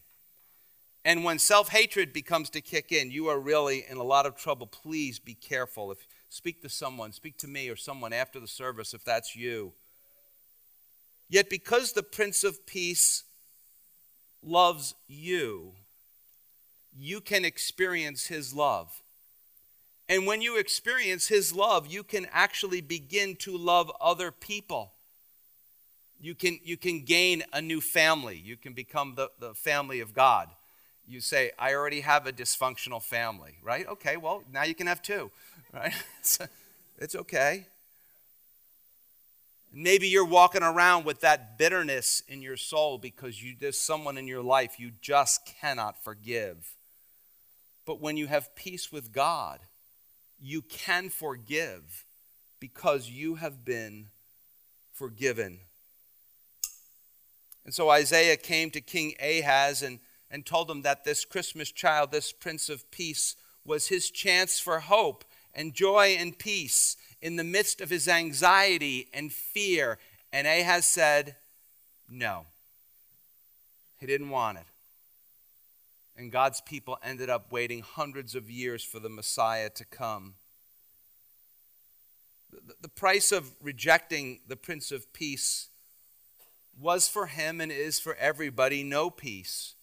And 1.03 1.25
when 1.25 1.39
self 1.39 1.69
hatred 1.69 2.13
becomes 2.13 2.49
to 2.51 2.61
kick 2.61 2.91
in, 2.91 3.11
you 3.11 3.27
are 3.27 3.39
really 3.39 3.85
in 3.89 3.97
a 3.97 4.03
lot 4.03 4.25
of 4.25 4.37
trouble. 4.37 4.67
Please 4.67 5.19
be 5.19 5.33
careful. 5.33 5.91
If 5.91 6.07
speak 6.29 6.61
to 6.61 6.69
someone, 6.69 7.11
speak 7.11 7.37
to 7.39 7.47
me 7.47 7.69
or 7.69 7.75
someone 7.75 8.13
after 8.13 8.39
the 8.39 8.47
service 8.47 8.93
if 8.93 9.03
that's 9.03 9.35
you. 9.35 9.73
Yet 11.29 11.49
because 11.49 11.91
the 11.91 12.03
Prince 12.03 12.43
of 12.45 12.65
Peace 12.65 13.23
loves 14.41 14.95
you, 15.07 15.73
you 16.97 17.19
can 17.19 17.43
experience 17.43 18.27
his 18.27 18.53
love. 18.53 19.02
And 20.13 20.27
when 20.27 20.41
you 20.41 20.57
experience 20.57 21.27
his 21.27 21.53
love, 21.53 21.87
you 21.87 22.03
can 22.03 22.27
actually 22.31 22.81
begin 22.81 23.35
to 23.37 23.57
love 23.57 23.91
other 23.99 24.31
people. 24.31 24.91
You 26.21 26.35
can, 26.35 26.59
you 26.63 26.77
can 26.77 27.03
gain 27.03 27.43
a 27.51 27.61
new 27.61 27.81
family. 27.81 28.37
You 28.37 28.55
can 28.55 28.73
become 28.73 29.15
the, 29.15 29.29
the 29.39 29.53
family 29.53 29.99
of 29.99 30.13
God 30.13 30.49
you 31.07 31.19
say, 31.19 31.51
I 31.59 31.73
already 31.73 32.01
have 32.01 32.27
a 32.27 32.31
dysfunctional 32.31 33.01
family, 33.01 33.57
right? 33.61 33.87
Okay, 33.87 34.17
well, 34.17 34.43
now 34.51 34.63
you 34.63 34.75
can 34.75 34.87
have 34.87 35.01
two, 35.01 35.31
right? 35.73 35.93
it's 36.97 37.15
okay. 37.15 37.67
Maybe 39.73 40.07
you're 40.07 40.25
walking 40.25 40.63
around 40.63 41.05
with 41.05 41.21
that 41.21 41.57
bitterness 41.57 42.21
in 42.27 42.41
your 42.41 42.57
soul 42.57 42.97
because 42.97 43.41
you, 43.41 43.55
there's 43.59 43.79
someone 43.79 44.17
in 44.17 44.27
your 44.27 44.43
life 44.43 44.79
you 44.79 44.91
just 45.01 45.45
cannot 45.45 46.03
forgive. 46.03 46.75
But 47.85 47.99
when 47.99 48.15
you 48.15 48.27
have 48.27 48.55
peace 48.55 48.91
with 48.91 49.11
God, 49.11 49.59
you 50.43 50.61
can 50.61 51.09
forgive 51.09 52.05
because 52.59 53.09
you 53.09 53.35
have 53.35 53.65
been 53.65 54.07
forgiven. 54.91 55.59
And 57.65 57.73
so 57.73 57.89
Isaiah 57.89 58.37
came 58.37 58.69
to 58.71 58.81
King 58.81 59.13
Ahaz 59.19 59.81
and 59.81 59.99
and 60.33 60.47
told 60.47 60.69
him 60.69 60.81
that 60.81 61.05
this 61.05 61.25
Christmas 61.25 61.71
child, 61.71 62.11
this 62.11 62.31
Prince 62.31 62.67
of 62.67 62.89
Peace, 62.89 63.35
was 63.63 63.87
his 63.87 64.09
chance 64.09 64.59
for 64.59 64.79
hope 64.79 65.23
and 65.53 65.75
joy 65.75 66.15
and 66.17 66.37
peace 66.37 66.97
in 67.21 67.35
the 67.35 67.43
midst 67.43 67.79
of 67.81 67.91
his 67.91 68.07
anxiety 68.07 69.07
and 69.13 69.31
fear. 69.31 69.99
And 70.33 70.47
Ahaz 70.47 70.85
said, 70.85 71.35
No. 72.09 72.47
He 73.99 74.07
didn't 74.07 74.31
want 74.31 74.57
it. 74.57 74.65
And 76.15 76.31
God's 76.31 76.61
people 76.61 76.97
ended 77.03 77.29
up 77.29 77.51
waiting 77.51 77.81
hundreds 77.81 78.35
of 78.35 78.49
years 78.49 78.83
for 78.83 78.99
the 78.99 79.09
Messiah 79.09 79.69
to 79.71 79.85
come. 79.85 80.35
The 82.81 82.89
price 82.89 83.31
of 83.31 83.51
rejecting 83.61 84.41
the 84.47 84.55
Prince 84.55 84.91
of 84.91 85.11
Peace 85.11 85.69
was 86.79 87.07
for 87.07 87.25
him 87.25 87.59
and 87.59 87.71
is 87.71 87.99
for 87.99 88.15
everybody 88.15 88.83
no 88.83 89.09
peace. 89.09 89.73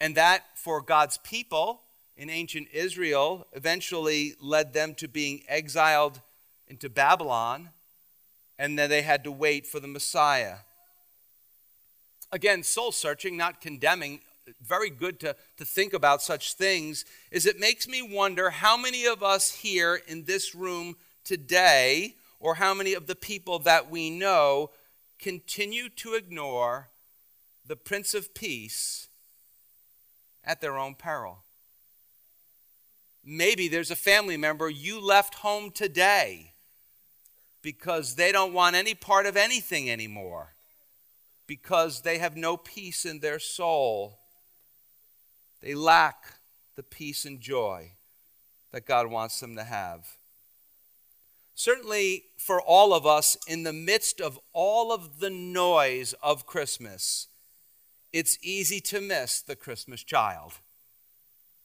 And 0.00 0.14
that, 0.14 0.44
for 0.54 0.80
God's 0.80 1.18
people 1.18 1.82
in 2.16 2.30
ancient 2.30 2.68
Israel, 2.72 3.46
eventually 3.52 4.34
led 4.40 4.72
them 4.72 4.94
to 4.94 5.08
being 5.08 5.42
exiled 5.48 6.20
into 6.66 6.88
Babylon, 6.88 7.70
and 8.58 8.78
then 8.78 8.88
they 8.88 9.02
had 9.02 9.24
to 9.24 9.32
wait 9.32 9.66
for 9.66 9.80
the 9.80 9.88
Messiah. 9.88 10.56
Again, 12.32 12.62
soul 12.62 12.92
searching, 12.92 13.36
not 13.36 13.60
condemning, 13.60 14.20
very 14.62 14.90
good 14.90 15.20
to, 15.20 15.36
to 15.56 15.64
think 15.64 15.92
about 15.92 16.22
such 16.22 16.54
things, 16.54 17.04
is 17.30 17.46
it 17.46 17.58
makes 17.58 17.86
me 17.88 18.02
wonder 18.02 18.50
how 18.50 18.76
many 18.76 19.06
of 19.06 19.22
us 19.22 19.50
here 19.50 20.00
in 20.06 20.24
this 20.24 20.54
room 20.54 20.96
today, 21.24 22.14
or 22.38 22.54
how 22.54 22.74
many 22.74 22.94
of 22.94 23.06
the 23.06 23.14
people 23.14 23.58
that 23.60 23.90
we 23.90 24.10
know, 24.10 24.70
continue 25.18 25.88
to 25.90 26.14
ignore 26.14 26.88
the 27.66 27.76
Prince 27.76 28.14
of 28.14 28.34
Peace 28.34 29.08
at 30.44 30.60
their 30.60 30.78
own 30.78 30.94
peril. 30.94 31.38
Maybe 33.22 33.68
there's 33.68 33.90
a 33.90 33.96
family 33.96 34.38
member 34.38 34.70
you 34.70 34.98
left 34.98 35.34
home 35.36 35.70
today 35.70 36.52
because 37.60 38.14
they 38.14 38.32
don't 38.32 38.54
want 38.54 38.74
any 38.74 38.94
part 38.94 39.26
of 39.26 39.36
anything 39.36 39.90
anymore, 39.90 40.54
because 41.46 42.00
they 42.00 42.16
have 42.16 42.34
no 42.36 42.56
peace 42.56 43.04
in 43.04 43.20
their 43.20 43.38
soul. 43.38 44.19
They 45.60 45.74
lack 45.74 46.36
the 46.76 46.82
peace 46.82 47.24
and 47.24 47.40
joy 47.40 47.92
that 48.72 48.86
God 48.86 49.08
wants 49.08 49.40
them 49.40 49.56
to 49.56 49.64
have. 49.64 50.16
Certainly, 51.54 52.24
for 52.38 52.60
all 52.60 52.94
of 52.94 53.04
us, 53.04 53.36
in 53.46 53.64
the 53.64 53.72
midst 53.72 54.20
of 54.20 54.38
all 54.54 54.92
of 54.92 55.20
the 55.20 55.28
noise 55.28 56.14
of 56.22 56.46
Christmas, 56.46 57.26
it's 58.12 58.38
easy 58.42 58.80
to 58.80 59.00
miss 59.00 59.40
the 59.42 59.56
Christmas 59.56 60.02
child. 60.02 60.52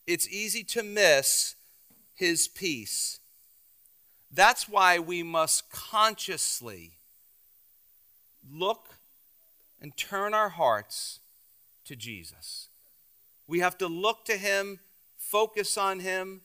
it's 0.05 0.27
easy 0.29 0.63
to 0.63 0.83
miss 0.83 1.55
his 2.13 2.47
peace. 2.47 3.19
That's 4.31 4.69
why 4.69 4.99
we 4.99 5.23
must 5.23 5.71
consciously 5.71 6.97
look 8.51 8.99
and 9.81 9.95
turn 9.97 10.33
our 10.33 10.49
hearts 10.49 11.19
to 11.85 11.95
Jesus. 11.95 12.67
We 13.47 13.59
have 13.59 13.77
to 13.79 13.87
look 13.87 14.25
to 14.25 14.37
him, 14.37 14.79
focus 15.17 15.77
on 15.77 15.99
him, 15.99 16.41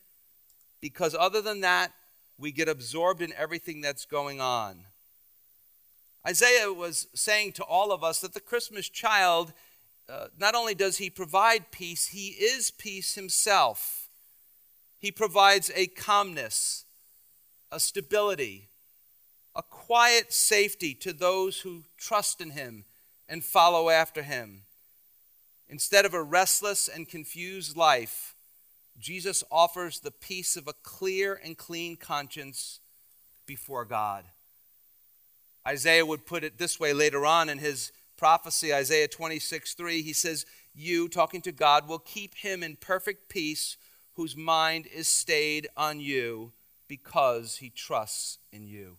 because 0.80 1.14
other 1.18 1.40
than 1.40 1.60
that, 1.60 1.92
we 2.38 2.52
get 2.52 2.68
absorbed 2.68 3.22
in 3.22 3.32
everything 3.36 3.80
that's 3.80 4.06
going 4.06 4.40
on. 4.40 4.84
Isaiah 6.26 6.72
was 6.72 7.06
saying 7.14 7.52
to 7.52 7.64
all 7.64 7.92
of 7.92 8.04
us 8.04 8.20
that 8.20 8.34
the 8.34 8.40
Christmas 8.40 8.88
child, 8.88 9.52
uh, 10.08 10.26
not 10.38 10.54
only 10.54 10.74
does 10.74 10.98
he 10.98 11.08
provide 11.08 11.70
peace, 11.70 12.08
he 12.08 12.28
is 12.28 12.70
peace 12.70 13.14
himself. 13.14 14.08
He 14.98 15.10
provides 15.10 15.70
a 15.74 15.86
calmness, 15.86 16.84
a 17.72 17.80
stability, 17.80 18.68
a 19.56 19.62
quiet 19.62 20.32
safety 20.32 20.94
to 20.94 21.12
those 21.12 21.60
who 21.60 21.84
trust 21.96 22.40
in 22.40 22.50
him 22.50 22.84
and 23.28 23.42
follow 23.42 23.88
after 23.88 24.22
him. 24.22 24.62
Instead 25.70 26.04
of 26.04 26.12
a 26.12 26.22
restless 26.22 26.88
and 26.88 27.08
confused 27.08 27.76
life, 27.76 28.34
Jesus 28.98 29.44
offers 29.52 30.00
the 30.00 30.10
peace 30.10 30.56
of 30.56 30.66
a 30.66 30.74
clear 30.82 31.40
and 31.42 31.56
clean 31.56 31.96
conscience 31.96 32.80
before 33.46 33.84
God. 33.84 34.24
Isaiah 35.66 36.04
would 36.04 36.26
put 36.26 36.42
it 36.42 36.58
this 36.58 36.80
way 36.80 36.92
later 36.92 37.24
on 37.24 37.48
in 37.48 37.58
his 37.58 37.92
prophecy, 38.16 38.74
Isaiah 38.74 39.06
26 39.06 39.74
3. 39.74 40.02
He 40.02 40.12
says, 40.12 40.44
You, 40.74 41.08
talking 41.08 41.40
to 41.42 41.52
God, 41.52 41.88
will 41.88 42.00
keep 42.00 42.34
him 42.34 42.64
in 42.64 42.76
perfect 42.76 43.28
peace 43.28 43.76
whose 44.14 44.36
mind 44.36 44.86
is 44.92 45.06
stayed 45.06 45.68
on 45.76 46.00
you 46.00 46.52
because 46.88 47.58
he 47.58 47.70
trusts 47.70 48.38
in 48.52 48.66
you. 48.66 48.96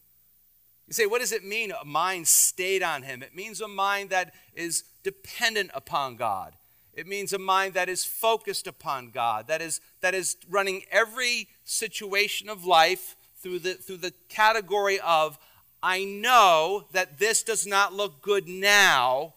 You 0.87 0.93
say, 0.93 1.05
what 1.05 1.21
does 1.21 1.31
it 1.31 1.45
mean, 1.45 1.71
a 1.71 1.85
mind 1.85 2.27
stayed 2.27 2.81
on 2.83 3.03
him? 3.03 3.21
It 3.21 3.35
means 3.35 3.61
a 3.61 3.67
mind 3.67 4.09
that 4.09 4.33
is 4.53 4.83
dependent 5.03 5.71
upon 5.73 6.15
God. 6.15 6.53
It 6.93 7.07
means 7.07 7.31
a 7.31 7.39
mind 7.39 7.73
that 7.75 7.89
is 7.89 8.03
focused 8.03 8.67
upon 8.67 9.11
God, 9.11 9.47
that 9.47 9.61
is, 9.61 9.79
that 10.01 10.13
is 10.13 10.35
running 10.49 10.83
every 10.91 11.47
situation 11.63 12.49
of 12.49 12.65
life 12.65 13.15
through 13.41 13.59
the, 13.59 13.73
through 13.75 13.97
the 13.97 14.13
category 14.29 14.99
of, 14.99 15.39
I 15.81 16.03
know 16.03 16.85
that 16.91 17.17
this 17.17 17.43
does 17.43 17.65
not 17.65 17.93
look 17.93 18.21
good 18.21 18.47
now, 18.47 19.33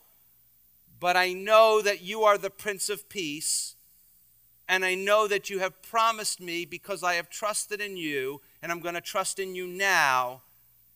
but 1.01 1.17
I 1.17 1.33
know 1.33 1.81
that 1.81 2.03
you 2.03 2.25
are 2.25 2.37
the 2.37 2.51
Prince 2.51 2.89
of 2.89 3.09
Peace, 3.09 3.77
and 4.69 4.85
I 4.85 4.95
know 4.95 5.29
that 5.29 5.49
you 5.49 5.61
have 5.61 5.83
promised 5.83 6.41
me 6.41 6.65
because 6.65 7.03
I 7.03 7.15
have 7.15 7.31
trusted 7.31 7.81
in 7.81 7.97
you, 7.97 8.41
and 8.63 8.73
I'm 8.73 8.81
going 8.81 8.95
to 8.95 9.01
trust 9.01 9.39
in 9.39 9.55
you 9.55 9.67
now, 9.67 10.43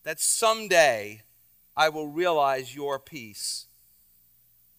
that 0.03 0.21
someday 0.21 1.23
I 1.77 1.89
will 1.89 2.09
realize 2.09 2.75
your 2.75 2.99
peace. 2.99 3.68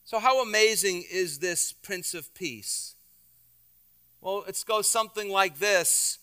So, 0.10 0.18
how 0.18 0.42
amazing 0.42 1.04
is 1.12 1.38
this 1.38 1.72
Prince 1.72 2.16
of 2.16 2.34
Peace? 2.34 2.96
Well, 4.22 4.44
it 4.48 4.64
goes 4.68 4.90
something 4.90 5.30
like 5.30 5.60
this 5.60 6.18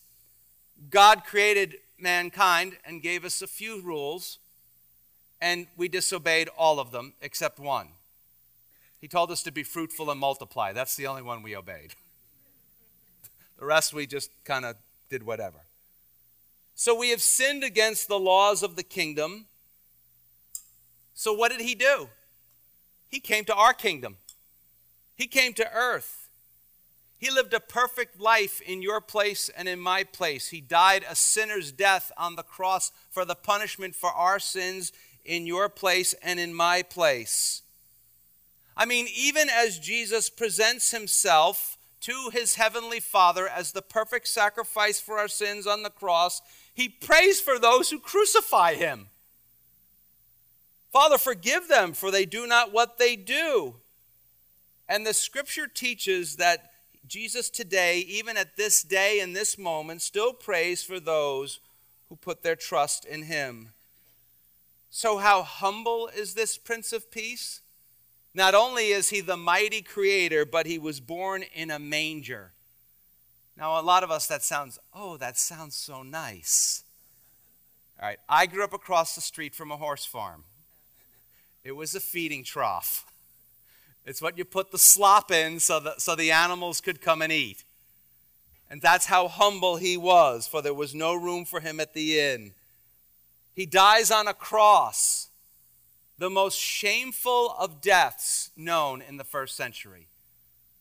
God 0.91 1.23
created 1.25 1.77
mankind 1.97 2.79
and 2.85 3.01
gave 3.01 3.25
us 3.25 3.43
a 3.43 3.47
few 3.47 3.81
rules, 3.81 4.41
and 5.41 5.69
we 5.77 5.87
disobeyed 5.87 6.49
all 6.59 6.81
of 6.81 6.91
them 6.91 7.13
except 7.21 7.61
one. 7.61 7.91
He 9.01 9.07
told 9.07 9.31
us 9.31 9.45
to 9.45 9.53
be 9.53 9.63
fruitful 9.63 10.11
and 10.11 10.19
multiply. 10.19 10.73
That's 10.73 10.97
the 10.97 11.07
only 11.07 11.23
one 11.23 11.45
we 11.45 11.55
obeyed. 11.55 11.95
the 13.57 13.67
rest 13.67 13.95
we 13.95 14.05
just 14.05 14.33
kind 14.45 14.65
of 14.65 14.75
did 15.11 15.23
whatever. 15.23 15.61
So 16.75 16.93
we 16.93 17.11
have 17.11 17.23
sinned 17.23 17.63
against 17.63 18.09
the 18.09 18.19
laws 18.19 18.65
of 18.65 18.75
the 18.75 18.83
kingdom. 18.83 19.47
So 21.15 21.33
what 21.33 21.53
did 21.53 21.61
he 21.61 21.77
do? 21.77 22.09
He 23.17 23.21
came 23.21 23.47
to 23.47 23.55
our 23.55 23.73
kingdom, 23.73 24.19
he 25.15 25.27
came 25.27 25.55
to 25.55 25.73
earth. 25.73 26.29
He 27.17 27.31
lived 27.31 27.55
a 27.55 27.61
perfect 27.61 28.21
life 28.21 28.61
in 28.61 28.83
your 28.83 29.01
place 29.01 29.49
and 29.57 29.67
in 29.67 29.81
my 29.81 30.05
place. 30.05 30.49
He 30.49 30.61
died 30.61 31.03
a 31.09 31.17
sinner's 31.17 31.73
death 31.73 32.13
on 32.19 32.37
the 32.37 32.43
cross 32.43 32.93
for 33.09 33.25
the 33.25 33.35
punishment 33.35 33.95
for 33.95 34.11
our 34.11 34.39
sins 34.39 34.93
in 35.25 35.47
your 35.47 35.71
place 35.71 36.15
and 36.23 36.39
in 36.39 36.53
my 36.53 36.83
place. 36.83 37.63
I 38.77 38.85
mean, 38.85 39.07
even 39.17 39.49
as 39.49 39.79
Jesus 39.79 40.29
presents 40.29 40.91
himself 40.91 41.79
to 42.03 42.29
his 42.35 42.57
heavenly 42.57 43.01
Father 43.01 43.49
as 43.49 43.73
the 43.73 43.81
perfect 43.81 44.29
sacrifice 44.29 45.01
for 45.01 45.17
our 45.17 45.29
sins 45.29 45.67
on 45.67 45.85
the 45.85 45.89
cross, 45.89 46.43
he 46.75 46.91
prays 46.91 47.41
for 47.41 47.59
those 47.59 47.89
who 47.89 47.99
crucify 47.99 48.75
him. 48.75 49.09
Father, 50.97 51.19
forgive 51.19 51.69
them, 51.69 51.93
for 51.93 52.11
they 52.11 52.25
do 52.25 52.47
not 52.47 52.73
what 52.73 52.97
they 52.97 53.17
do. 53.17 53.75
And 54.89 55.05
the 55.05 55.13
scripture 55.13 55.67
teaches 55.67 56.37
that 56.37 56.71
Jesus 57.07 57.51
today, 57.51 57.99
even 57.99 58.39
at 58.39 58.57
this 58.57 58.83
day 58.83 59.21
and 59.21 59.37
this 59.37 59.59
moment, 59.59 60.01
still 60.01 60.33
prays 60.33 60.83
for 60.83 60.99
those 60.99 61.61
who 62.09 62.17
put 62.17 62.43
their 62.43 62.57
trust 62.57 63.05
in 63.05 63.25
him. 63.25 63.75
So, 64.89 65.19
how 65.19 65.43
humble 65.43 66.09
is 66.17 66.33
this 66.33 66.57
Prince 66.57 66.95
of 66.95 67.11
Peace? 67.11 67.61
Not 68.33 68.55
only 68.55 68.87
is 68.87 69.11
he 69.11 69.21
the 69.21 69.37
mighty 69.37 69.83
creator, 69.83 70.47
but 70.47 70.65
he 70.65 70.79
was 70.79 71.01
born 71.01 71.45
in 71.55 71.71
a 71.71 71.79
manger. 71.79 72.53
Now, 73.55 73.79
a 73.79 73.83
lot 73.83 74.03
of 74.03 74.11
us, 74.11 74.27
that 74.29 74.43
sounds, 74.43 74.79
oh, 74.95 75.19
that 75.19 75.37
sounds 75.37 75.77
so 75.77 76.03
nice. 76.03 76.85
All 78.01 78.09
right, 78.09 78.19
I 78.31 78.47
grew 78.47 78.65
up 78.65 78.73
across 78.73 79.15
the 79.15 79.21
street 79.21 79.55
from 79.55 79.71
a 79.71 79.77
horse 79.77 80.07
farm, 80.07 80.45
it 81.67 81.75
was 81.75 81.97
a 81.97 82.01
feeding 82.01 82.45
trough. 82.45 83.05
It's 84.05 84.23
what 84.23 84.39
you 84.39 84.45
put 84.45 84.71
the 84.71 84.79
slop 84.79 85.33
in 85.33 85.59
so, 85.59 85.81
that, 85.81 86.01
so 86.01 86.15
the 86.15 86.31
animals 86.31 86.81
could 86.81 87.01
come 87.01 87.23
and 87.23 87.33
eat. 87.33 87.65
And 88.71 88.81
that's 88.81 89.07
how 89.07 89.27
humble 89.27 89.75
he 89.75 89.97
was, 89.97 90.47
for 90.47 90.63
there 90.63 90.73
was 90.73 90.95
no 90.95 91.17
room 91.17 91.45
for 91.45 91.59
him 91.59 91.81
at 91.81 91.93
the 91.93 92.21
inn. 92.21 92.53
He 93.53 93.67
dies 93.67 94.13
on 94.13 94.29
a 94.29 94.35
cross, 94.35 95.29
the 96.19 96.31
most 96.31 96.57
shameful 96.57 97.57
of 97.59 97.81
deaths 97.81 98.51
known 98.57 99.03
in 99.03 99.17
the 99.17 99.25
first 99.25 99.57
century. 99.57 100.07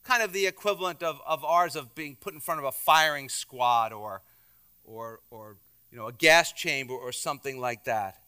Kind 0.03 0.21
of 0.21 0.33
the 0.33 0.45
equivalent 0.45 1.01
of, 1.01 1.19
of 1.25 1.43
ours 1.43 1.75
of 1.75 1.95
being 1.95 2.15
put 2.15 2.35
in 2.35 2.39
front 2.39 2.59
of 2.59 2.65
a 2.65 2.71
firing 2.71 3.27
squad 3.27 3.91
or, 3.91 4.21
or, 4.83 5.19
or 5.31 5.55
you 5.91 5.97
know, 5.97 6.07
a 6.07 6.13
gas 6.13 6.51
chamber 6.51 6.93
or 6.93 7.11
something 7.11 7.59
like 7.59 7.85
that. 7.85 8.19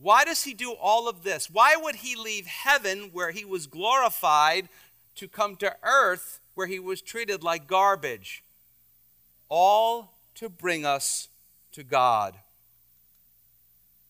Why 0.00 0.24
does 0.24 0.44
he 0.44 0.54
do 0.54 0.72
all 0.72 1.08
of 1.08 1.24
this? 1.24 1.50
Why 1.50 1.74
would 1.76 1.96
he 1.96 2.14
leave 2.14 2.46
heaven 2.46 3.10
where 3.12 3.32
he 3.32 3.44
was 3.44 3.66
glorified 3.66 4.68
to 5.16 5.26
come 5.26 5.56
to 5.56 5.76
earth 5.82 6.40
where 6.54 6.68
he 6.68 6.78
was 6.78 7.02
treated 7.02 7.42
like 7.42 7.66
garbage? 7.66 8.44
All 9.48 10.14
to 10.36 10.48
bring 10.48 10.86
us 10.86 11.28
to 11.72 11.82
God. 11.82 12.36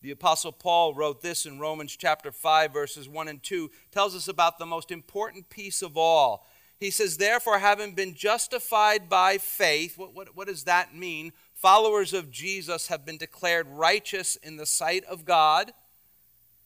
The 0.01 0.11
apostle 0.11 0.51
Paul 0.51 0.93
wrote 0.93 1.21
this 1.21 1.45
in 1.45 1.59
Romans 1.59 1.95
chapter 1.95 2.31
5 2.31 2.71
verses 2.71 3.09
1 3.09 3.27
and 3.27 3.43
2 3.43 3.69
tells 3.91 4.15
us 4.15 4.27
about 4.27 4.57
the 4.57 4.65
most 4.65 4.91
important 4.91 5.49
peace 5.49 5.81
of 5.81 5.97
all. 5.97 6.45
He 6.79 6.91
says, 6.91 7.17
Therefore, 7.17 7.59
having 7.59 7.93
been 7.93 8.13
justified 8.13 9.09
by 9.09 9.37
faith, 9.37 9.97
what, 9.97 10.13
what, 10.13 10.35
what 10.35 10.47
does 10.47 10.63
that 10.63 10.95
mean? 10.95 11.33
Followers 11.55 12.13
of 12.13 12.31
Jesus 12.31 12.87
have 12.87 13.05
been 13.05 13.17
declared 13.17 13.67
righteous 13.67 14.37
in 14.37 14.55
the 14.55 14.65
sight 14.65 15.03
of 15.03 15.25
God 15.25 15.73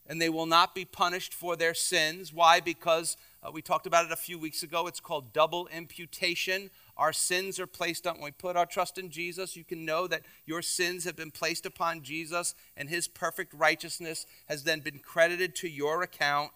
and 0.08 0.22
they 0.22 0.30
will 0.30 0.46
not 0.46 0.76
be 0.76 0.86
punished 0.86 1.34
for 1.34 1.56
their 1.56 1.74
sins. 1.74 2.34
Why? 2.34 2.60
Because 2.60 3.18
uh, 3.42 3.52
we 3.52 3.62
talked 3.62 3.88
about 3.88 4.06
it 4.06 4.12
a 4.12 4.18
few 4.18 4.38
weeks 4.38 4.64
ago. 4.64 4.88
It's 4.88 5.00
called 5.00 5.34
double 5.34 5.68
imputation. 5.68 6.70
Our 6.98 7.14
sins 7.14 7.60
are 7.60 7.68
placed 7.68 8.06
on, 8.06 8.16
when 8.16 8.26
we 8.26 8.32
put 8.32 8.56
our 8.56 8.66
trust 8.66 8.98
in 8.98 9.10
Jesus, 9.10 9.56
you 9.56 9.64
can 9.64 9.86
know 9.86 10.08
that 10.08 10.22
your 10.46 10.62
sins 10.62 11.06
have 11.06 11.16
been 11.16 11.32
placed 11.32 11.66
upon 11.66 12.04
Jesus, 12.04 12.54
and 12.78 12.90
his 12.90 13.08
perfect 13.08 13.54
righteousness 13.54 14.26
has 14.48 14.64
then 14.64 14.82
been 14.82 15.00
credited 15.00 15.56
to 15.56 15.70
your 15.70 16.04
account. 16.04 16.52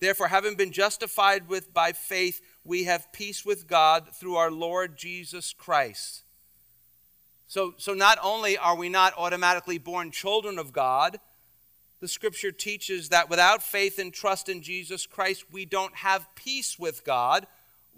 Therefore, 0.00 0.28
having 0.28 0.54
been 0.54 0.72
justified 0.72 1.48
with 1.48 1.72
by 1.74 1.92
faith, 1.92 2.40
we 2.64 2.84
have 2.84 3.12
peace 3.12 3.44
with 3.44 3.66
God 3.66 4.08
through 4.14 4.36
our 4.36 4.50
Lord 4.50 4.96
Jesus 4.96 5.52
Christ. 5.52 6.22
So, 7.48 7.74
so 7.78 7.94
not 7.94 8.18
only 8.22 8.58
are 8.58 8.76
we 8.76 8.90
not 8.90 9.14
automatically 9.16 9.78
born 9.78 10.10
children 10.10 10.58
of 10.58 10.72
God, 10.72 11.18
the 12.00 12.08
scripture 12.08 12.52
teaches 12.52 13.08
that 13.08 13.28
without 13.28 13.62
faith 13.62 13.98
and 13.98 14.12
trust 14.12 14.48
in 14.48 14.62
Jesus 14.62 15.06
Christ, 15.06 15.46
we 15.52 15.64
don't 15.64 15.96
have 15.96 16.34
peace 16.34 16.78
with 16.78 17.04
God. 17.04 17.46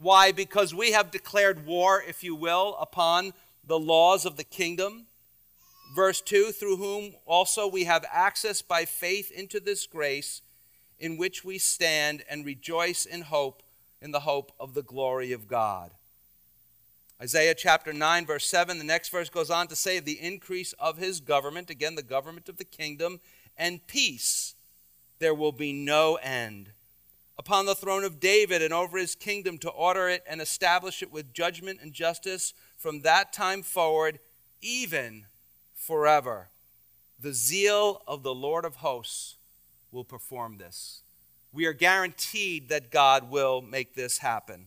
Why? 0.01 0.33
Because 0.33 0.75
we 0.75 0.93
have 0.93 1.11
declared 1.11 1.67
war, 1.67 2.03
if 2.07 2.25
you 2.25 2.35
will, 2.35 2.77
upon 2.81 3.35
the 3.67 3.79
laws 3.79 4.25
of 4.25 4.37
the 4.37 4.45
kingdom. 4.45 5.07
Verse 5.95 6.21
2 6.21 6.53
through 6.53 6.77
whom 6.77 7.15
also 7.27 7.67
we 7.67 7.85
have 7.85 8.07
access 8.11 8.63
by 8.63 8.85
faith 8.85 9.31
into 9.31 9.61
this 9.61 9.87
grace 9.87 10.41
in 10.99 11.17
which 11.17 11.45
we 11.45 11.59
stand 11.59 12.23
and 12.29 12.47
rejoice 12.47 13.05
in 13.05 13.23
hope 13.23 13.63
in 14.01 14.13
the 14.13 14.21
hope 14.21 14.53
of 14.59 14.75
the 14.75 14.83
glory 14.83 15.33
of 15.33 15.49
God. 15.49 15.91
Isaiah 17.21 17.55
chapter 17.55 17.93
9, 17.93 18.25
verse 18.25 18.47
7, 18.47 18.79
the 18.79 18.85
next 18.85 19.11
verse 19.11 19.29
goes 19.29 19.51
on 19.51 19.67
to 19.69 19.77
say, 19.77 20.01
The 20.01 20.21
increase 20.21 20.73
of 20.75 20.97
his 20.97 21.21
government, 21.21 21.69
again, 21.69 21.95
the 21.95 22.03
government 22.03 22.49
of 22.49 22.57
the 22.57 22.65
kingdom, 22.65 23.21
and 23.57 23.87
peace, 23.87 24.55
there 25.19 25.35
will 25.35 25.53
be 25.53 25.73
no 25.73 26.17
end. 26.17 26.71
Upon 27.39 27.67
the 27.67 27.75
throne 27.75 28.05
of 28.05 28.21
David 28.21 28.61
and 28.61 28.73
over 28.73 28.99
his 28.99 29.15
kingdom 29.15 29.57
to 29.59 29.71
order 29.71 30.09
it 30.09 30.23
and 30.29 30.41
establish 30.41 31.03
it 31.03 31.11
with 31.11 31.33
judgment 31.33 31.81
and 31.81 31.93
justice 31.93 32.53
from 32.77 33.01
that 33.01 33.33
time 33.33 33.63
forward, 33.63 34.19
even 34.61 35.27
forever. 35.75 36.49
The 37.19 37.33
zeal 37.33 38.03
of 38.07 38.23
the 38.23 38.35
Lord 38.35 38.65
of 38.65 38.77
hosts 38.77 39.37
will 39.91 40.05
perform 40.05 40.59
this. 40.59 41.03
We 41.53 41.67
are 41.67 41.73
guaranteed 41.73 42.69
that 42.69 42.91
God 42.91 43.31
will 43.31 43.61
make 43.61 43.95
this 43.95 44.19
happen. 44.19 44.67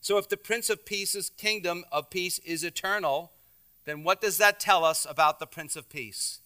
So, 0.00 0.18
if 0.18 0.28
the 0.28 0.36
Prince 0.36 0.68
of 0.68 0.84
Peace's 0.84 1.30
kingdom 1.30 1.84
of 1.92 2.10
peace 2.10 2.40
is 2.40 2.64
eternal, 2.64 3.30
then 3.84 4.02
what 4.02 4.20
does 4.20 4.38
that 4.38 4.58
tell 4.58 4.84
us 4.84 5.06
about 5.08 5.38
the 5.38 5.46
Prince 5.46 5.76
of 5.76 5.88
Peace? 5.88 6.40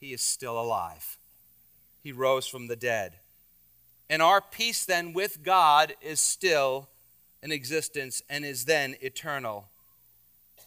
He 0.00 0.14
is 0.14 0.22
still 0.22 0.58
alive, 0.58 1.18
he 2.02 2.10
rose 2.10 2.46
from 2.46 2.66
the 2.66 2.76
dead. 2.76 3.14
And 4.08 4.20
our 4.22 4.40
peace 4.40 4.84
then 4.84 5.12
with 5.12 5.44
God 5.44 5.94
is 6.00 6.18
still 6.18 6.88
in 7.42 7.52
existence 7.52 8.22
and 8.28 8.44
is 8.44 8.64
then 8.64 8.96
eternal. 9.00 9.68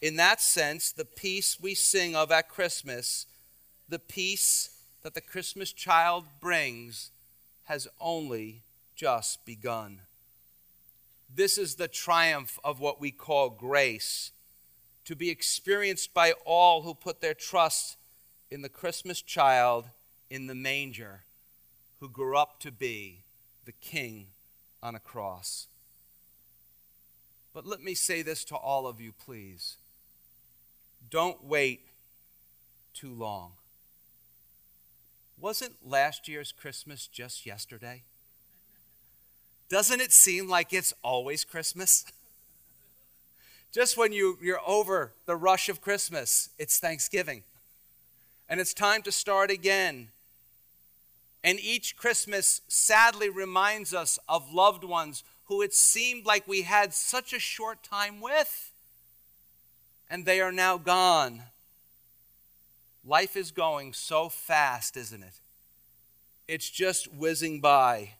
In 0.02 0.16
that 0.16 0.40
sense, 0.40 0.92
the 0.92 1.04
peace 1.04 1.60
we 1.60 1.74
sing 1.76 2.16
of 2.16 2.32
at 2.32 2.48
Christmas, 2.48 3.26
the 3.90 4.00
peace 4.00 4.70
that 5.02 5.14
the 5.14 5.22
Christmas 5.22 5.74
child 5.74 6.26
brings, 6.40 7.12
has 7.66 7.88
only 8.00 8.62
just 8.96 9.46
begun. 9.46 10.00
This 11.34 11.58
is 11.58 11.76
the 11.76 11.88
triumph 11.88 12.60
of 12.64 12.80
what 12.80 13.02
we 13.02 13.12
call 13.12 13.50
grace, 13.50 14.32
to 15.06 15.16
be 15.16 15.30
experienced 15.30 16.14
by 16.14 16.34
all 16.46 16.84
who 16.84 16.94
put 16.94 17.20
their 17.20 17.34
trust 17.34 17.98
in 18.54 18.62
the 18.62 18.70
Christmas 18.70 19.20
child 19.20 19.90
in 20.30 20.46
the 20.46 20.54
manger, 20.54 21.22
who 22.00 22.08
grew 22.08 22.38
up 22.38 22.60
to 22.60 22.72
be 22.72 23.24
the 23.66 23.72
king 23.72 24.28
on 24.84 24.94
a 24.94 25.00
cross. 25.00 25.66
But 27.52 27.66
let 27.66 27.82
me 27.82 27.96
say 27.96 28.22
this 28.22 28.46
to 28.46 28.56
all 28.56 28.86
of 28.86 29.02
you, 29.02 29.12
please. 29.12 29.78
Don't 31.10 31.44
wait 31.44 31.82
too 32.94 33.12
long. 33.12 33.54
Wasn't 35.40 35.74
last 35.84 36.28
year's 36.28 36.52
Christmas 36.52 37.08
just 37.08 37.48
yesterday? 37.48 38.04
Doesn't 39.68 40.00
it 40.00 40.12
seem 40.12 40.48
like 40.48 40.74
it's 40.74 40.94
always 41.04 41.44
Christmas? 41.44 42.06
Just 43.74 43.98
when 43.98 44.14
you, 44.14 44.38
you're 44.40 44.62
over 44.68 45.14
the 45.26 45.36
rush 45.36 45.68
of 45.68 45.82
Christmas, 45.82 46.50
it's 46.60 46.78
Thanksgiving. 46.78 47.42
And 48.50 48.60
it's 48.60 48.74
time 48.74 49.02
to 49.04 49.12
start 49.12 49.50
again. 49.50 50.10
And 51.44 51.60
each 51.60 51.98
Christmas 51.98 52.62
sadly 52.68 53.30
reminds 53.30 53.94
us 53.94 54.18
of 54.30 54.54
loved 54.54 54.84
ones 54.84 55.24
who 55.46 55.62
it 55.62 55.74
seemed 55.74 56.26
like 56.26 56.48
we 56.48 56.62
had 56.62 56.94
such 56.94 57.34
a 57.34 57.40
short 57.40 57.84
time 57.84 58.22
with, 58.22 58.72
and 60.10 60.26
they 60.26 60.40
are 60.40 60.52
now 60.52 60.78
gone. 60.78 61.44
Life 63.06 63.36
is 63.36 63.52
going 63.52 63.92
so 63.92 64.30
fast, 64.30 64.96
isn't 64.96 65.22
it? 65.22 65.34
It's 66.48 66.70
just 66.70 67.14
whizzing 67.14 67.60
by. 67.60 68.12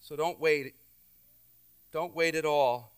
So 0.00 0.16
don't 0.16 0.40
wait. 0.40 0.74
Don't 1.92 2.14
wait 2.14 2.34
at 2.34 2.44
all. 2.44 2.92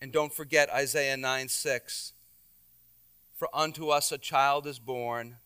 And 0.00 0.12
don't 0.12 0.32
forget 0.32 0.68
Isaiah 0.70 1.16
9 1.16 1.48
6. 1.48 2.12
For 3.36 3.48
unto 3.52 3.90
us 3.90 4.10
a 4.10 4.18
child 4.18 4.66
is 4.66 4.78
born, 4.78 5.36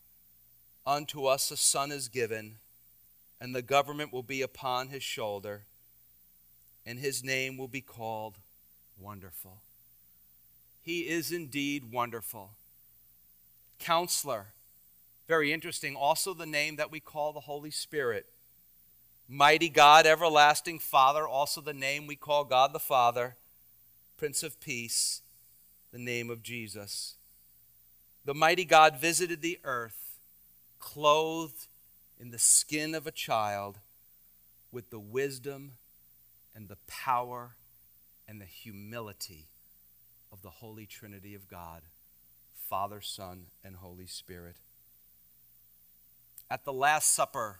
unto 0.86 1.26
us 1.26 1.50
a 1.50 1.56
son 1.56 1.90
is 1.90 2.08
given, 2.08 2.56
and 3.40 3.52
the 3.52 3.62
government 3.62 4.12
will 4.12 4.22
be 4.22 4.42
upon 4.42 4.88
his 4.88 5.02
shoulder, 5.02 5.62
and 6.86 7.00
his 7.00 7.24
name 7.24 7.58
will 7.58 7.68
be 7.68 7.80
called 7.80 8.38
Wonderful. 8.96 9.58
He 10.82 11.00
is 11.00 11.32
indeed 11.32 11.90
wonderful. 11.90 12.50
Counselor, 13.80 14.46
very 15.26 15.52
interesting. 15.52 15.96
Also, 15.96 16.32
the 16.32 16.46
name 16.46 16.76
that 16.76 16.92
we 16.92 17.00
call 17.00 17.32
the 17.32 17.40
Holy 17.40 17.70
Spirit. 17.70 18.26
Mighty 19.28 19.68
God, 19.68 20.06
everlasting 20.06 20.78
Father, 20.78 21.26
also 21.26 21.60
the 21.60 21.72
name 21.72 22.06
we 22.06 22.16
call 22.16 22.44
God 22.44 22.72
the 22.72 22.78
Father, 22.78 23.36
Prince 24.16 24.42
of 24.42 24.60
Peace, 24.60 25.22
the 25.92 25.98
name 25.98 26.30
of 26.30 26.42
Jesus. 26.42 27.14
The 28.24 28.34
mighty 28.34 28.64
God 28.64 28.96
visited 28.96 29.40
the 29.40 29.58
earth, 29.64 30.18
clothed 30.78 31.66
in 32.18 32.30
the 32.30 32.38
skin 32.38 32.94
of 32.94 33.06
a 33.06 33.12
child, 33.12 33.78
with 34.70 34.90
the 34.90 35.00
wisdom 35.00 35.72
and 36.54 36.68
the 36.68 36.76
power 36.86 37.56
and 38.28 38.40
the 38.40 38.46
humility 38.46 39.46
of 40.32 40.42
the 40.42 40.50
Holy 40.50 40.86
Trinity 40.86 41.34
of 41.34 41.48
God 41.48 41.82
Father, 42.68 43.00
Son, 43.00 43.46
and 43.64 43.74
Holy 43.76 44.06
Spirit. 44.06 44.54
At 46.48 46.64
the 46.64 46.72
Last 46.72 47.12
Supper, 47.12 47.58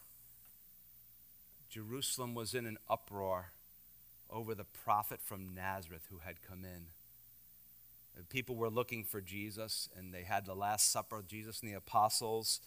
Jerusalem 1.69 2.33
was 2.33 2.55
in 2.55 2.65
an 2.65 2.79
uproar 2.89 3.51
over 4.29 4.55
the 4.55 4.65
prophet 4.65 5.21
from 5.21 5.53
Nazareth 5.53 6.07
who 6.11 6.19
had 6.19 6.43
come 6.43 6.65
in. 6.65 6.87
People 8.29 8.55
were 8.55 8.71
looking 8.71 9.05
for 9.05 9.21
Jesus, 9.21 9.89
and 9.97 10.13
they 10.13 10.23
had 10.23 10.45
the 10.45 10.55
Last 10.55 10.93
Supper 10.93 11.19
of 11.19 11.27
Jesus 11.27 11.61
and 11.61 11.71
the 11.71 11.77
apostles. 11.77 12.61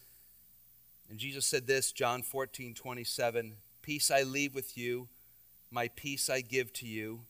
And 1.10 1.20
Jesus 1.20 1.46
said 1.46 1.68
this, 1.68 1.92
John 1.92 2.22
14, 2.22 2.74
27 2.74 3.54
Peace 3.82 4.10
I 4.10 4.24
leave 4.24 4.56
with 4.56 4.78
you, 4.78 5.08
my 5.70 5.90
peace 5.90 6.30
I 6.30 6.42
give 6.42 6.74
to 6.74 6.88
you. 6.88 7.22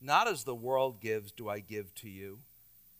Not 0.00 0.28
as 0.28 0.44
the 0.44 0.54
world 0.54 1.00
gives, 1.00 1.30
do 1.32 1.48
I 1.48 1.60
give 1.60 1.94
to 1.96 2.08
you. 2.08 2.40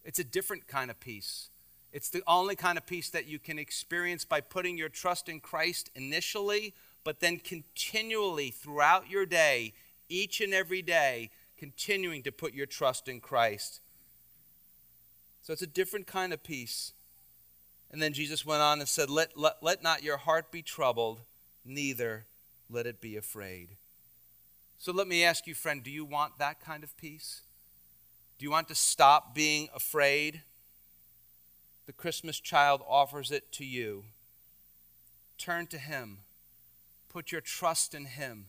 It's 0.04 0.18
a 0.18 0.24
different 0.24 0.66
kind 0.66 0.90
of 0.90 1.00
peace. 1.00 1.48
It's 1.92 2.10
the 2.10 2.22
only 2.26 2.56
kind 2.56 2.76
of 2.76 2.86
peace 2.86 3.08
that 3.10 3.26
you 3.26 3.38
can 3.38 3.58
experience 3.58 4.24
by 4.24 4.40
putting 4.40 4.76
your 4.76 4.88
trust 4.88 5.28
in 5.28 5.40
Christ 5.40 5.90
initially 5.94 6.74
but 7.08 7.20
then 7.20 7.38
continually 7.38 8.50
throughout 8.50 9.08
your 9.08 9.24
day, 9.24 9.72
each 10.10 10.42
and 10.42 10.52
every 10.52 10.82
day, 10.82 11.30
continuing 11.56 12.22
to 12.22 12.30
put 12.30 12.52
your 12.52 12.66
trust 12.66 13.08
in 13.08 13.18
Christ. 13.18 13.80
So 15.48 15.54
it's 15.54 15.62
a 15.62 15.66
different 15.66 16.06
kind 16.06 16.34
of 16.34 16.42
peace. 16.42 16.92
And 17.90 18.02
then 18.02 18.12
Jesus 18.12 18.44
went 18.44 18.60
on 18.60 18.80
and 18.80 18.86
said, 18.88 19.08
Let, 19.08 19.34
let, 19.34 19.62
let 19.62 19.82
not 19.82 20.02
your 20.02 20.18
heart 20.18 20.52
be 20.52 20.60
troubled, 20.60 21.20
neither 21.64 22.26
let 22.68 22.84
it 22.84 23.00
be 23.00 23.16
afraid. 23.16 23.70
So 24.76 24.92
let 24.92 25.08
me 25.08 25.24
ask 25.24 25.46
you, 25.46 25.54
friend, 25.54 25.82
do 25.82 25.90
you 25.90 26.04
want 26.04 26.36
that 26.38 26.60
kind 26.60 26.84
of 26.84 26.94
peace? 26.98 27.40
Do 28.38 28.44
you 28.44 28.50
want 28.50 28.68
to 28.68 28.74
stop 28.74 29.34
being 29.34 29.70
afraid? 29.74 30.42
The 31.86 31.94
Christmas 31.94 32.38
child 32.40 32.82
offers 32.86 33.30
it 33.30 33.50
to 33.52 33.64
you. 33.64 34.04
Turn 35.38 35.66
to 35.68 35.78
Him. 35.78 36.18
Put 37.08 37.32
your 37.32 37.40
trust 37.40 37.94
in 37.94 38.04
Him. 38.04 38.48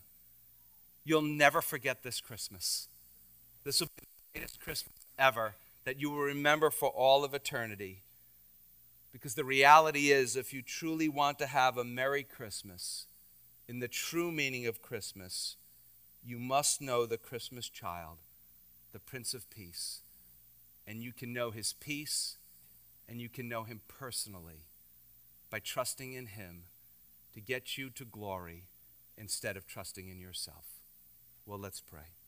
You'll 1.06 1.22
never 1.22 1.62
forget 1.62 2.02
this 2.02 2.20
Christmas. 2.20 2.88
This 3.64 3.80
will 3.80 3.88
be 3.96 4.02
the 4.02 4.38
greatest 4.38 4.60
Christmas 4.60 4.92
ever 5.18 5.54
that 5.84 6.00
you 6.00 6.10
will 6.10 6.20
remember 6.20 6.70
for 6.70 6.88
all 6.90 7.24
of 7.24 7.34
eternity. 7.34 8.02
Because 9.12 9.34
the 9.34 9.44
reality 9.44 10.10
is, 10.10 10.36
if 10.36 10.52
you 10.52 10.62
truly 10.62 11.08
want 11.08 11.38
to 11.38 11.46
have 11.46 11.76
a 11.76 11.84
Merry 11.84 12.22
Christmas, 12.22 13.06
in 13.68 13.78
the 13.78 13.88
true 13.88 14.30
meaning 14.32 14.66
of 14.66 14.82
Christmas, 14.82 15.56
you 16.24 16.38
must 16.38 16.80
know 16.80 17.06
the 17.06 17.18
Christmas 17.18 17.68
child, 17.68 18.18
the 18.92 18.98
Prince 18.98 19.34
of 19.34 19.48
Peace. 19.50 20.00
And 20.86 21.02
you 21.02 21.12
can 21.12 21.32
know 21.32 21.50
his 21.50 21.72
peace, 21.72 22.36
and 23.08 23.20
you 23.20 23.28
can 23.28 23.48
know 23.48 23.64
him 23.64 23.80
personally 23.86 24.64
by 25.50 25.60
trusting 25.60 26.12
in 26.12 26.26
him 26.26 26.64
to 27.34 27.40
get 27.40 27.78
you 27.78 27.90
to 27.90 28.04
glory 28.04 28.64
instead 29.16 29.56
of 29.56 29.66
trusting 29.66 30.08
in 30.08 30.20
yourself. 30.20 30.66
Well, 31.46 31.58
let's 31.58 31.80
pray. 31.80 32.19